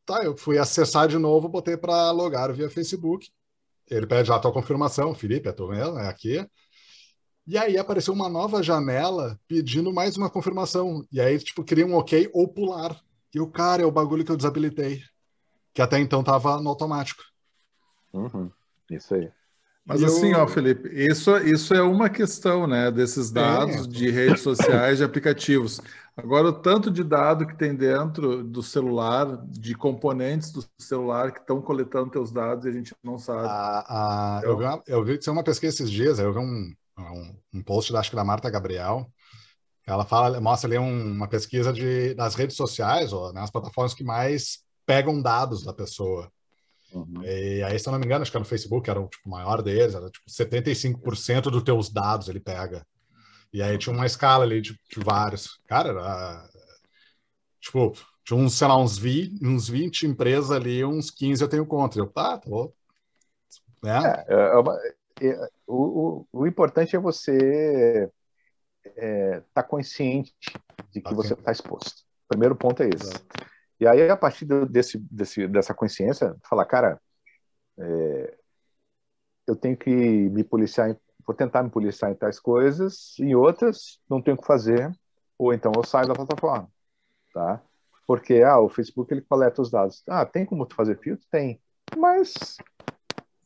[0.05, 3.29] tá, eu fui acessar de novo, botei para logar via Facebook.
[3.89, 6.47] Ele pede lá a tua confirmação, Felipe, é tu mesmo, é aqui.
[7.49, 11.03] E aí apareceu uma nova janela pedindo mais uma confirmação.
[11.11, 12.95] E aí, tipo, queria um ok ou pular.
[13.33, 15.01] E o cara é o bagulho que eu desabilitei,
[15.73, 17.23] que até então estava no automático.
[18.13, 18.51] Uhum,
[18.91, 19.31] isso aí.
[19.83, 20.41] Mas e assim, eu...
[20.41, 23.89] ó, Felipe, isso, isso é uma questão, né, desses dados é.
[23.89, 25.81] de redes sociais, de aplicativos.
[26.15, 31.39] Agora, o tanto de dado que tem dentro do celular, de componentes do celular que
[31.39, 33.47] estão coletando teus dados e a gente não sabe.
[33.49, 36.71] Ah, ah, eu, vi uma, eu vi que uma pesquisa esses dias, eu vi um,
[37.01, 39.11] um, um post, acho que da Marta Gabriel,
[39.85, 43.93] ela fala, mostra ali um, uma pesquisa de, das redes sociais, ou nas né, plataformas
[43.93, 46.31] que mais pegam dados da pessoa.
[46.93, 47.23] Uhum.
[47.23, 49.29] E aí, se eu não me engano, acho que era no Facebook, era o tipo,
[49.29, 52.85] maior deles, era tipo 75% dos teus dados ele pega.
[53.51, 55.59] E aí tinha uma escala ali de, de vários.
[55.67, 56.49] Cara, era,
[57.59, 57.93] tipo,
[58.23, 62.01] tinha uns, sei lá, uns 20, uns 20 empresas ali, uns 15 eu tenho contra.
[62.01, 62.71] Eu, tá, tá bom.
[63.81, 64.23] Né?
[64.27, 64.95] É, é uma, é,
[65.67, 68.09] o, o, o importante é você
[68.95, 70.33] é, tá consciente
[70.91, 72.01] de que você está exposto.
[72.25, 73.11] O primeiro ponto é esse.
[73.79, 77.01] E aí, a partir desse, desse, dessa consciência, falar, cara,
[77.77, 78.37] é,
[79.47, 80.95] eu tenho que me policiar,
[81.25, 84.91] vou tentar me policiar em tais coisas, em outras não tenho o que fazer,
[85.37, 86.69] ou então eu saio da plataforma,
[87.33, 87.61] tá?
[88.05, 90.03] Porque, ah, o Facebook, ele coleta os dados.
[90.07, 91.25] Ah, tem como tu fazer filtro?
[91.29, 91.61] Tem.
[91.95, 92.57] Mas,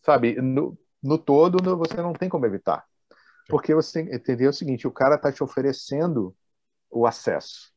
[0.01, 2.86] sabe, no, no todo, você não tem como evitar.
[3.49, 6.36] Porque você tem que entender o seguinte: o cara está te oferecendo
[6.89, 7.72] o acesso.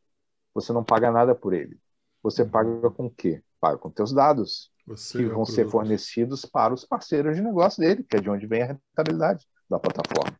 [0.55, 1.79] Você não paga nada por ele.
[2.23, 2.51] Você uhum.
[2.51, 3.43] paga com o quê?
[3.61, 7.43] Paga com teus dados, você que é vão é ser fornecidos para os parceiros de
[7.43, 10.39] negócio dele, que é de onde vem a rentabilidade da plataforma.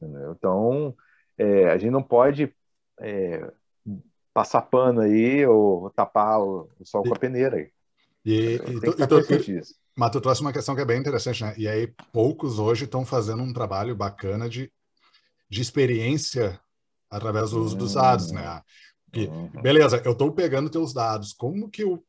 [0.00, 0.32] Entendeu?
[0.32, 0.96] Então,
[1.36, 2.54] é, a gente não pode
[3.00, 3.52] é,
[4.32, 7.70] passar pano aí ou tapar o, o sol e, com a peneira aí.
[8.24, 9.16] E, e, tu, e, tu,
[9.98, 11.52] mas tu trouxe uma questão que é bem interessante, né?
[11.58, 14.70] E aí poucos hoje estão fazendo um trabalho bacana de,
[15.50, 16.60] de experiência
[17.10, 18.62] através do uso dos dados, né?
[19.12, 19.50] Que, uhum.
[19.60, 22.00] beleza, eu estou pegando teus dados, como que eu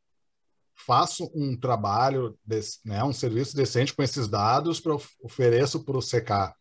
[0.75, 5.99] faço um trabalho, desse, né, um serviço decente com esses dados para ofereço para o
[5.99, 6.53] CK?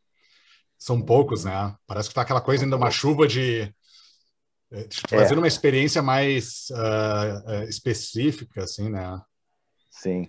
[0.79, 1.77] São poucos, né?
[1.87, 3.71] Parece que está aquela coisa ainda uma chuva de,
[4.71, 5.37] eh, de fazer é.
[5.37, 9.21] uma experiência mais uh, específica, assim, né?
[9.91, 10.27] Sim.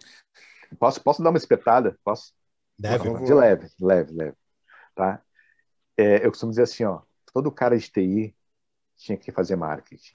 [0.77, 1.97] Posso, posso dar uma espetada?
[2.03, 2.33] Posso?
[2.77, 3.25] Deve.
[3.25, 4.37] De leve, leve, leve.
[4.95, 5.21] Tá?
[5.97, 7.01] É, eu costumo dizer assim, ó,
[7.33, 8.35] todo cara de TI
[8.95, 10.13] tinha que fazer marketing.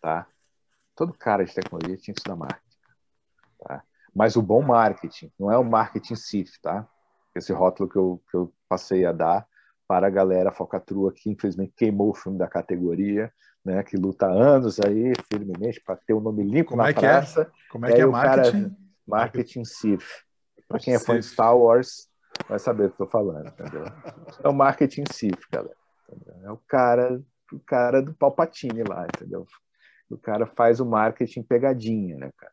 [0.00, 0.26] tá?
[0.94, 2.78] Todo cara de tecnologia tinha que estudar marketing,
[3.58, 3.82] tá?
[4.14, 6.88] Mas o bom marketing, não é o marketing CIF, tá?
[7.34, 9.46] Esse rótulo que eu, que eu passei a dar
[9.86, 13.32] para a galera falcatrua que infelizmente queimou o filme da categoria,
[13.64, 16.94] né, que luta anos aí firmemente para ter o um nome limpo Como na é
[16.94, 17.42] que praça.
[17.42, 17.70] É?
[17.70, 18.62] Como é que é marketing?
[18.62, 18.76] Cara,
[19.06, 20.24] marketing CIF.
[20.68, 22.08] Para quem é fã de Star Wars,
[22.48, 23.84] vai saber o que estou falando, entendeu?
[24.42, 25.76] É o marketing CIF, galera.
[26.42, 27.20] É o cara,
[27.52, 29.46] o cara do Palpatine lá, entendeu?
[30.10, 32.52] O cara faz o marketing pegadinha, né, cara?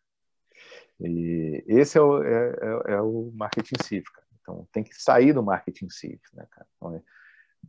[0.99, 4.27] E esse é o, é, é, é o marketing CIF, cara.
[4.41, 6.67] Então tem que sair do marketing CIF, né, cara?
[6.77, 7.01] Então, é,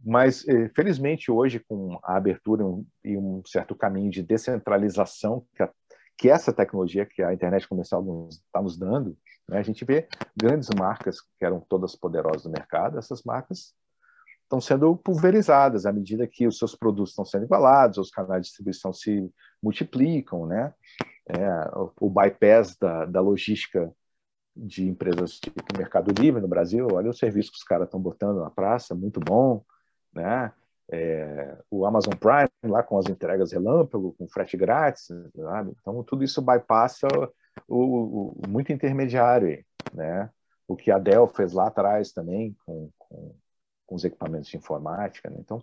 [0.02, 2.64] mas, eh, felizmente, hoje, com a abertura
[3.04, 5.70] e um certo caminho de descentralização que, a,
[6.16, 9.16] que essa tecnologia que a internet comercial está nos dando,
[9.48, 13.74] né, a gente vê grandes marcas que eram todas poderosas no mercado, essas marcas
[14.42, 18.48] estão sendo pulverizadas à medida que os seus produtos estão sendo igualados, os canais de
[18.48, 19.30] distribuição se
[19.62, 20.72] multiplicam, né?
[21.26, 23.90] É, o, o bypass da, da logística
[24.54, 28.40] de empresas tipo Mercado Livre no Brasil, olha o serviço que os caras estão botando
[28.40, 29.64] na praça, muito bom
[30.14, 30.52] né?
[30.90, 35.72] É, o Amazon Prime lá com as entregas relâmpago, com frete grátis, sabe?
[35.80, 37.08] Então tudo isso bypassa
[37.66, 40.30] o, o, muito intermediário, né?
[40.68, 43.34] O que a Dell fez lá atrás também com, com,
[43.86, 45.36] com os equipamentos de informática, né?
[45.40, 45.60] Então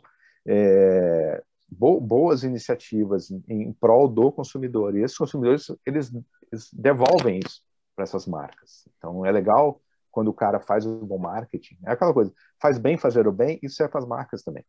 [0.47, 6.11] é, bo, boas iniciativas em, em, prol do consumidor e esses consumidores eles,
[6.51, 7.61] eles devolvem isso
[7.95, 8.87] para essas marcas.
[8.97, 9.79] Então é legal
[10.11, 11.77] quando o cara faz o bom marketing.
[11.85, 14.65] É aquela coisa, faz bem fazer o bem, isso é para as marcas também.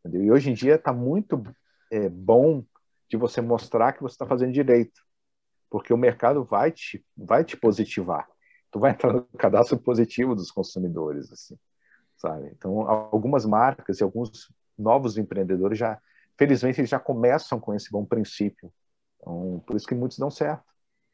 [0.00, 0.24] Entendeu?
[0.24, 1.42] E hoje em dia está muito
[1.90, 2.64] é, bom
[3.08, 5.00] de você mostrar que você está fazendo direito,
[5.68, 8.26] porque o mercado vai te, vai te positivar.
[8.70, 11.58] Tu vai entrar no cadastro positivo dos consumidores, assim,
[12.16, 12.50] sabe?
[12.56, 16.00] Então, algumas marcas e alguns novos empreendedores já,
[16.38, 18.72] felizmente, eles já começam com esse bom princípio.
[19.18, 20.64] Então, por isso que muitos dão certo.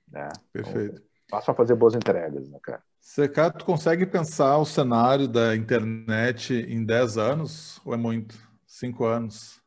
[0.06, 0.28] Né?
[0.52, 0.96] Perfeito.
[0.96, 2.82] Então, passam a fazer boas entregas, né, cara?
[3.00, 8.45] CK, tu consegue pensar o cenário da internet em 10 anos ou é muito?
[8.66, 9.60] 5 anos?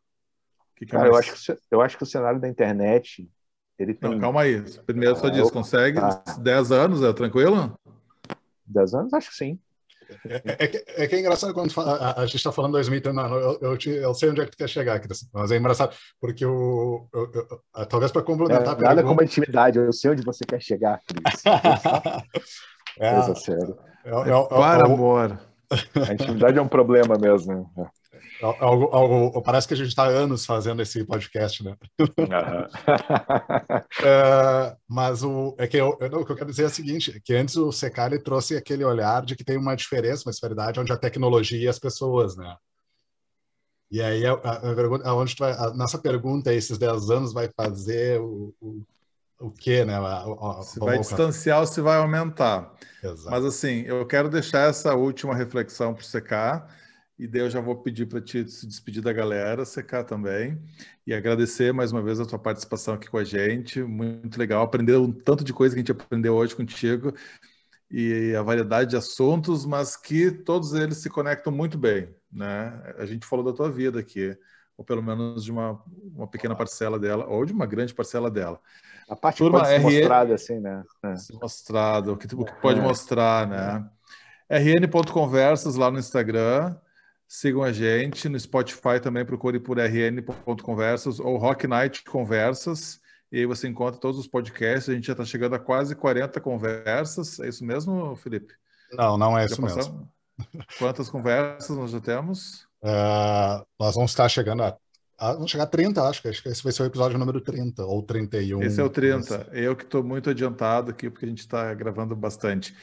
[0.75, 3.29] Que que é Cara, eu, acho que, eu acho que o cenário da internet
[3.77, 4.09] ele tem...
[4.09, 4.61] Não, calma aí.
[4.85, 5.99] Primeiro só ah, diz, consegue?
[5.99, 6.21] Tá.
[6.39, 7.79] 10 anos, é tranquilo?
[8.65, 9.59] 10 anos, acho que sim.
[10.25, 13.77] É, é, é, que é engraçado quando a, a, gente está falando 2039, eu, eu,
[13.77, 14.99] te, eu, sei onde é que tu quer chegar,
[15.31, 18.63] mas é engraçado, porque o, eu, eu, talvez para complementar.
[18.63, 19.03] É, nada pergunta...
[19.03, 21.43] como intimidade, eu sei onde você quer chegar, Cris.
[22.97, 23.77] É, Coisa séria.
[24.03, 25.39] É, é, é, Para, amor.
[25.69, 27.71] A intimidade é um problema mesmo.
[28.41, 31.75] Algo, algo, parece que a gente está anos fazendo esse podcast, né?
[31.99, 32.07] Uhum.
[34.05, 37.19] é, mas o, é que eu, não, o que eu quero dizer é o seguinte,
[37.23, 40.91] que antes o Secali trouxe aquele olhar de que tem uma diferença, uma disparidade, onde
[40.91, 42.55] a tecnologia e as pessoas, né?
[43.91, 47.49] E aí, a, a, a pergunta, aonde vai, a, nossa pergunta, esses 10 anos vai
[47.55, 48.83] fazer o, o
[49.39, 49.95] o que, né?
[50.63, 52.73] se vai distanciar ou se vai aumentar.
[53.01, 53.31] Exato.
[53.31, 56.67] Mas assim, eu quero deixar essa última reflexão para o CK,
[57.19, 60.57] e daí eu já vou pedir para ti se despedir da galera, CK também,
[61.05, 63.83] e agradecer mais uma vez a tua participação aqui com a gente.
[63.83, 67.13] Muito legal, aprender um tanto de coisa que a gente aprendeu hoje contigo
[67.91, 72.81] e a variedade de assuntos, mas que todos eles se conectam muito bem, né?
[72.97, 74.37] A gente falou da tua vida aqui,
[74.77, 75.83] ou pelo menos de uma,
[76.15, 78.61] uma pequena parcela dela, ou de uma grande parcela dela.
[79.09, 80.83] A parte Turma, pode ser mostrada assim, né?
[81.03, 81.15] É.
[81.33, 82.81] mostrado, o que, o que pode é.
[82.81, 83.89] mostrar, né?
[84.49, 86.77] rn.conversas lá no Instagram.
[87.31, 92.99] Sigam a gente no Spotify também, procure por rn.conversas ou Rock Night Conversas.
[93.31, 94.89] E aí você encontra todos os podcasts.
[94.89, 97.39] A gente já está chegando a quase 40 conversas.
[97.39, 98.55] É isso mesmo, Felipe?
[98.91, 99.87] Não, não é já isso passamos?
[99.89, 100.11] mesmo.
[100.79, 102.67] Quantas conversas nós já temos?
[102.81, 104.75] Uh, nós vamos estar chegando a
[105.19, 107.85] vamos chegar a 30, acho que, acho que esse vai ser o episódio número 30,
[107.85, 108.63] ou 31.
[108.63, 109.49] Esse é o 30.
[109.51, 112.73] Eu que estou muito adiantado aqui, porque a gente está gravando bastante.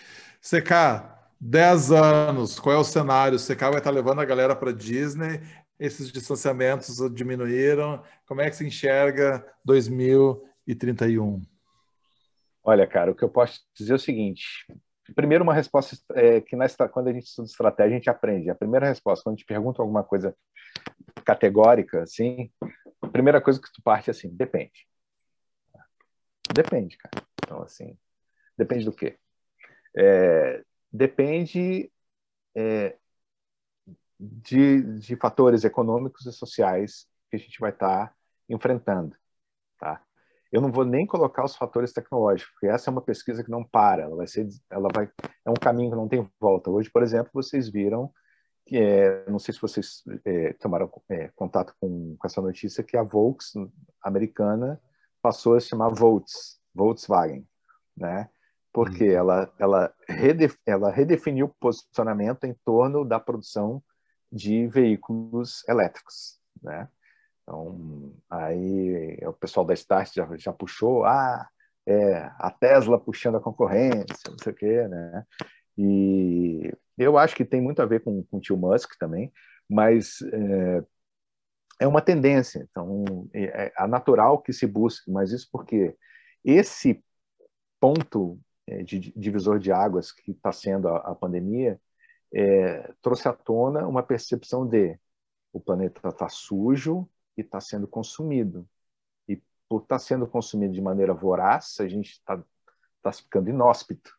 [0.41, 3.37] CK, 10 anos, qual é o cenário?
[3.37, 5.41] O CK vai estar tá levando a galera para Disney,
[5.79, 8.03] esses distanciamentos diminuíram.
[8.27, 11.43] Como é que se enxerga 2031?
[12.65, 14.67] Olha, cara, o que eu posso dizer é o seguinte.
[15.15, 18.51] Primeiro, uma resposta é, que nessa, quando a gente estuda estratégia, a gente aprende.
[18.51, 20.35] A primeira resposta, quando gente pergunta alguma coisa
[21.25, 22.51] categórica, assim,
[23.01, 24.87] a primeira coisa que tu parte é assim, depende.
[26.53, 27.25] Depende, cara.
[27.45, 27.97] Então, assim,
[28.59, 29.17] depende do quê?
[29.97, 30.65] É,
[30.97, 31.91] depende
[32.55, 32.97] é,
[34.19, 38.15] de, de fatores econômicos e sociais que a gente vai estar tá
[38.49, 39.17] enfrentando,
[39.79, 40.03] tá?
[40.51, 43.65] Eu não vou nem colocar os fatores tecnológicos, porque essa é uma pesquisa que não
[43.65, 45.11] para, ela vai ser, ela vai,
[45.45, 46.71] é um caminho que não tem volta.
[46.71, 48.13] Hoje, por exemplo, vocês viram
[48.65, 52.97] que é, não sei se vocês é, tomaram é, contato com, com, essa notícia, que
[52.97, 53.53] a Volks
[54.03, 54.81] americana
[55.23, 57.47] passou a se chamar Volts, Volkswagen,
[57.97, 58.29] né?
[58.77, 59.13] Porque hum.
[59.13, 63.83] ela, ela, redef, ela redefiniu o posicionamento em torno da produção
[64.31, 66.87] de veículos elétricos, né?
[67.43, 71.49] Então, aí o pessoal da Start já, já puxou, ah,
[71.87, 75.25] é, a Tesla puxando a concorrência, não sei o quê, né?
[75.79, 79.33] E eu acho que tem muito a ver com, com o tio Musk também,
[79.67, 80.85] mas é,
[81.81, 82.67] é uma tendência.
[82.71, 85.97] Então, é, é natural que se busque, mas isso porque
[86.45, 87.03] esse
[87.81, 88.46] ponto é,
[88.83, 91.81] de divisor de águas que está sendo a, a pandemia
[92.35, 94.99] é, trouxe à tona uma percepção de
[95.53, 98.69] o planeta está sujo e está sendo consumido.
[99.29, 99.37] E
[99.69, 102.43] por estar tá sendo consumido de maneira voraz, a gente está
[103.03, 104.15] tá ficando inóspito,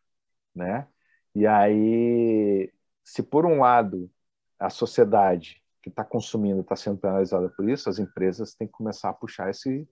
[0.54, 0.88] né?
[1.34, 2.72] E aí,
[3.04, 4.10] se por um lado
[4.58, 9.10] a sociedade que está consumindo está sendo penalizada por isso, as empresas têm que começar
[9.10, 9.88] a puxar esse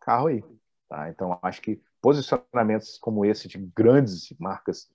[0.00, 0.44] carro aí.
[0.88, 1.08] Tá?
[1.08, 4.90] Então, acho que posicionamentos como esse de grandes marcas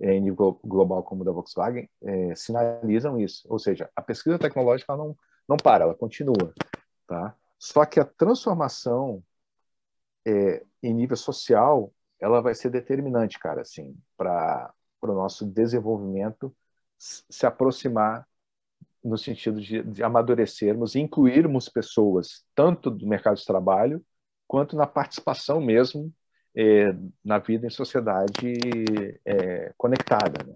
[0.00, 3.46] é, em nível global como da Volkswagen é, sinalizam isso.
[3.48, 6.52] Ou seja, a pesquisa tecnológica não, não para, ela continua.
[7.06, 7.36] Tá?
[7.58, 9.22] Só que a transformação
[10.26, 16.54] é, em nível social ela vai ser determinante, cara, assim, para o nosso desenvolvimento
[16.98, 18.26] se aproximar
[19.04, 24.02] no sentido de, de amadurecermos e incluirmos pessoas tanto do mercado de trabalho
[24.48, 26.12] quanto na participação mesmo
[26.56, 26.94] é,
[27.24, 28.54] na vida em sociedade
[29.24, 30.44] é, conectada.
[30.44, 30.54] Né?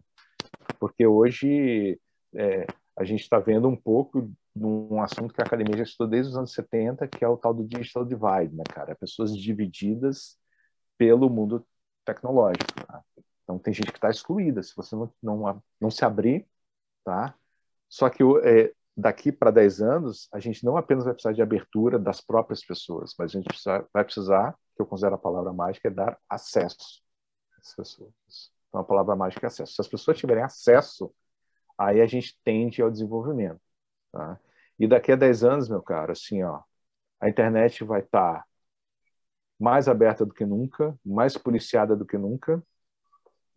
[0.78, 2.01] Porque hoje
[2.34, 6.30] é, a gente está vendo um pouco num assunto que a academia já estudou desde
[6.32, 8.96] os anos 70, que é o tal do digital divide, né, cara?
[8.96, 10.36] Pessoas divididas
[10.98, 11.64] pelo mundo
[12.05, 12.72] tecnológico.
[12.86, 13.03] Tá?
[13.44, 14.62] Então tem gente que está excluída.
[14.62, 16.46] Se você não, não, não se abrir,
[17.05, 17.34] tá?
[17.88, 21.98] Só que é, daqui para 10 anos, a gente não apenas vai precisar de abertura
[21.98, 25.89] das próprias pessoas, mas a gente precisa, vai precisar, que eu considero a palavra mágica,
[25.89, 27.03] é dar acesso
[27.59, 28.12] às pessoas.
[28.68, 29.75] Então, a palavra mágica é acesso.
[29.75, 31.12] Se as pessoas tiverem acesso,
[31.79, 33.61] aí a gente tende ao desenvolvimento.
[34.12, 34.39] Tá?
[34.79, 36.62] E daqui a 10 anos, meu caro, assim, ó,
[37.21, 38.47] a internet vai estar tá
[39.59, 42.62] mais aberta do que nunca, mais policiada do que nunca.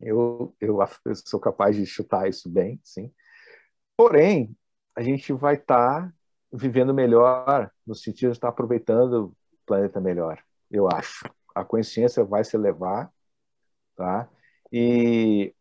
[0.01, 3.13] Eu, eu, eu sou capaz de chutar isso bem, sim.
[3.95, 4.55] Porém,
[4.95, 6.13] a gente vai estar tá
[6.51, 9.35] vivendo melhor, no sentido de estar tá aproveitando o
[9.65, 10.43] planeta melhor,
[10.73, 11.25] eu acho.
[11.55, 13.11] A consciência vai se elevar,
[13.95, 14.29] tá?
[14.71, 15.53] E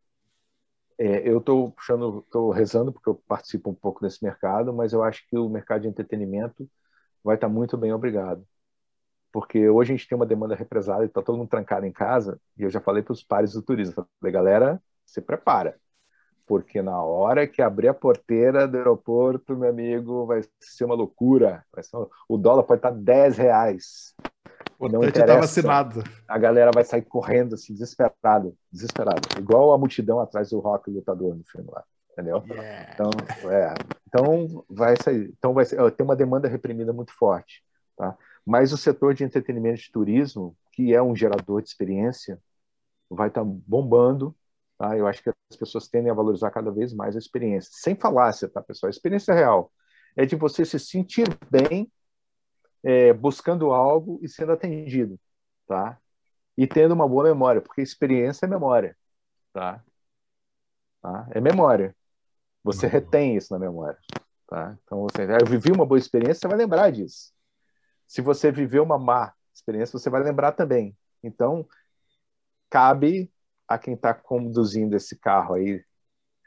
[0.99, 5.03] é, eu estou puxando, estou rezando porque eu participo um pouco desse mercado, mas eu
[5.03, 6.69] acho que o mercado de entretenimento
[7.25, 8.47] vai estar tá muito bem obrigado.
[9.33, 12.41] Porque hoje a gente tem uma demanda represada e está todo mundo trancado em casa,
[12.59, 15.81] e eu já falei para os pares do turismo, falei, galera, se prepara
[16.47, 21.65] porque na hora que abrir a porteira do aeroporto, meu amigo, vai ser uma loucura.
[21.81, 21.97] Ser
[22.29, 24.15] O dólar pode estar 10 reais.
[24.91, 25.41] Não interessa.
[25.41, 26.03] vacinado.
[26.26, 29.20] A galera vai sair correndo, assim, desesperado, desesperado.
[29.39, 32.43] Igual a multidão atrás do rock lutador no filme lá, entendeu?
[32.47, 32.93] Yeah.
[32.95, 33.11] Então,
[33.51, 33.74] é,
[34.09, 35.33] então vai sair.
[35.37, 37.62] Então vai ser, tem uma demanda reprimida muito forte,
[37.97, 38.16] tá?
[38.45, 42.41] Mas o setor de entretenimento e turismo, que é um gerador de experiência,
[43.09, 44.35] vai estar bombando
[44.83, 44.99] Tá?
[44.99, 48.49] Eu acho que as pessoas tendem a valorizar cada vez mais a experiência, sem falácia,
[48.49, 48.89] tá, pessoal?
[48.89, 49.70] A experiência real
[50.16, 51.89] é de você se sentir bem
[52.83, 55.18] é, buscando algo e sendo atendido,
[55.66, 55.99] tá?
[56.57, 58.97] E tendo uma boa memória, porque experiência é memória,
[59.53, 59.83] tá?
[61.01, 61.26] tá?
[61.30, 61.95] É memória.
[62.64, 62.93] Você uhum.
[62.93, 63.99] retém isso na memória,
[64.47, 64.78] tá?
[64.85, 67.32] Então, você, eu vivi uma boa experiência, você vai lembrar disso.
[68.07, 70.97] Se você viveu uma má experiência, você vai lembrar também.
[71.23, 71.66] Então,
[72.70, 73.31] cabe
[73.66, 75.85] a quem está conduzindo esse carro aí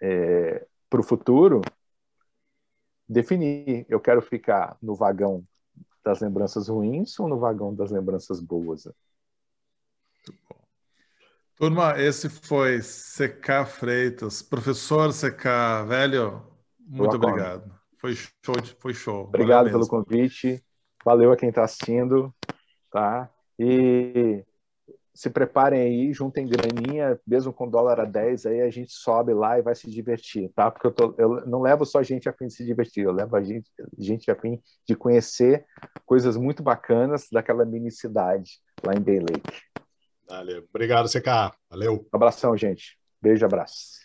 [0.02, 1.62] é, para o futuro
[3.08, 3.86] definir.
[3.90, 5.46] Eu quero ficar no vagão
[6.06, 8.86] das lembranças ruins ou no vagão das lembranças boas?
[8.86, 10.56] Muito bom.
[11.56, 14.44] Turma, esse foi CK Freitas.
[14.44, 16.46] Professor CK, velho,
[16.78, 17.74] muito obrigado.
[17.98, 18.56] Foi show.
[18.80, 19.24] Foi show.
[19.24, 20.64] Obrigado pelo convite.
[21.04, 22.34] Valeu a quem está assistindo.
[22.92, 23.30] Tá?
[23.58, 24.46] E
[25.16, 29.58] se preparem aí, juntem graninha, mesmo com dólar a 10, aí a gente sobe lá
[29.58, 30.70] e vai se divertir, tá?
[30.70, 33.34] Porque eu, tô, eu não levo só gente a fim de se divertir, eu levo
[33.38, 35.66] a gente, gente a fim de conhecer
[36.06, 39.62] coisas muito bacanas daquela mini cidade lá em Bay Lake.
[40.28, 40.66] Valeu.
[40.70, 41.56] Obrigado, CK.
[41.70, 42.06] Valeu.
[42.14, 42.98] Um abração, gente.
[43.22, 44.05] Beijo, abraço.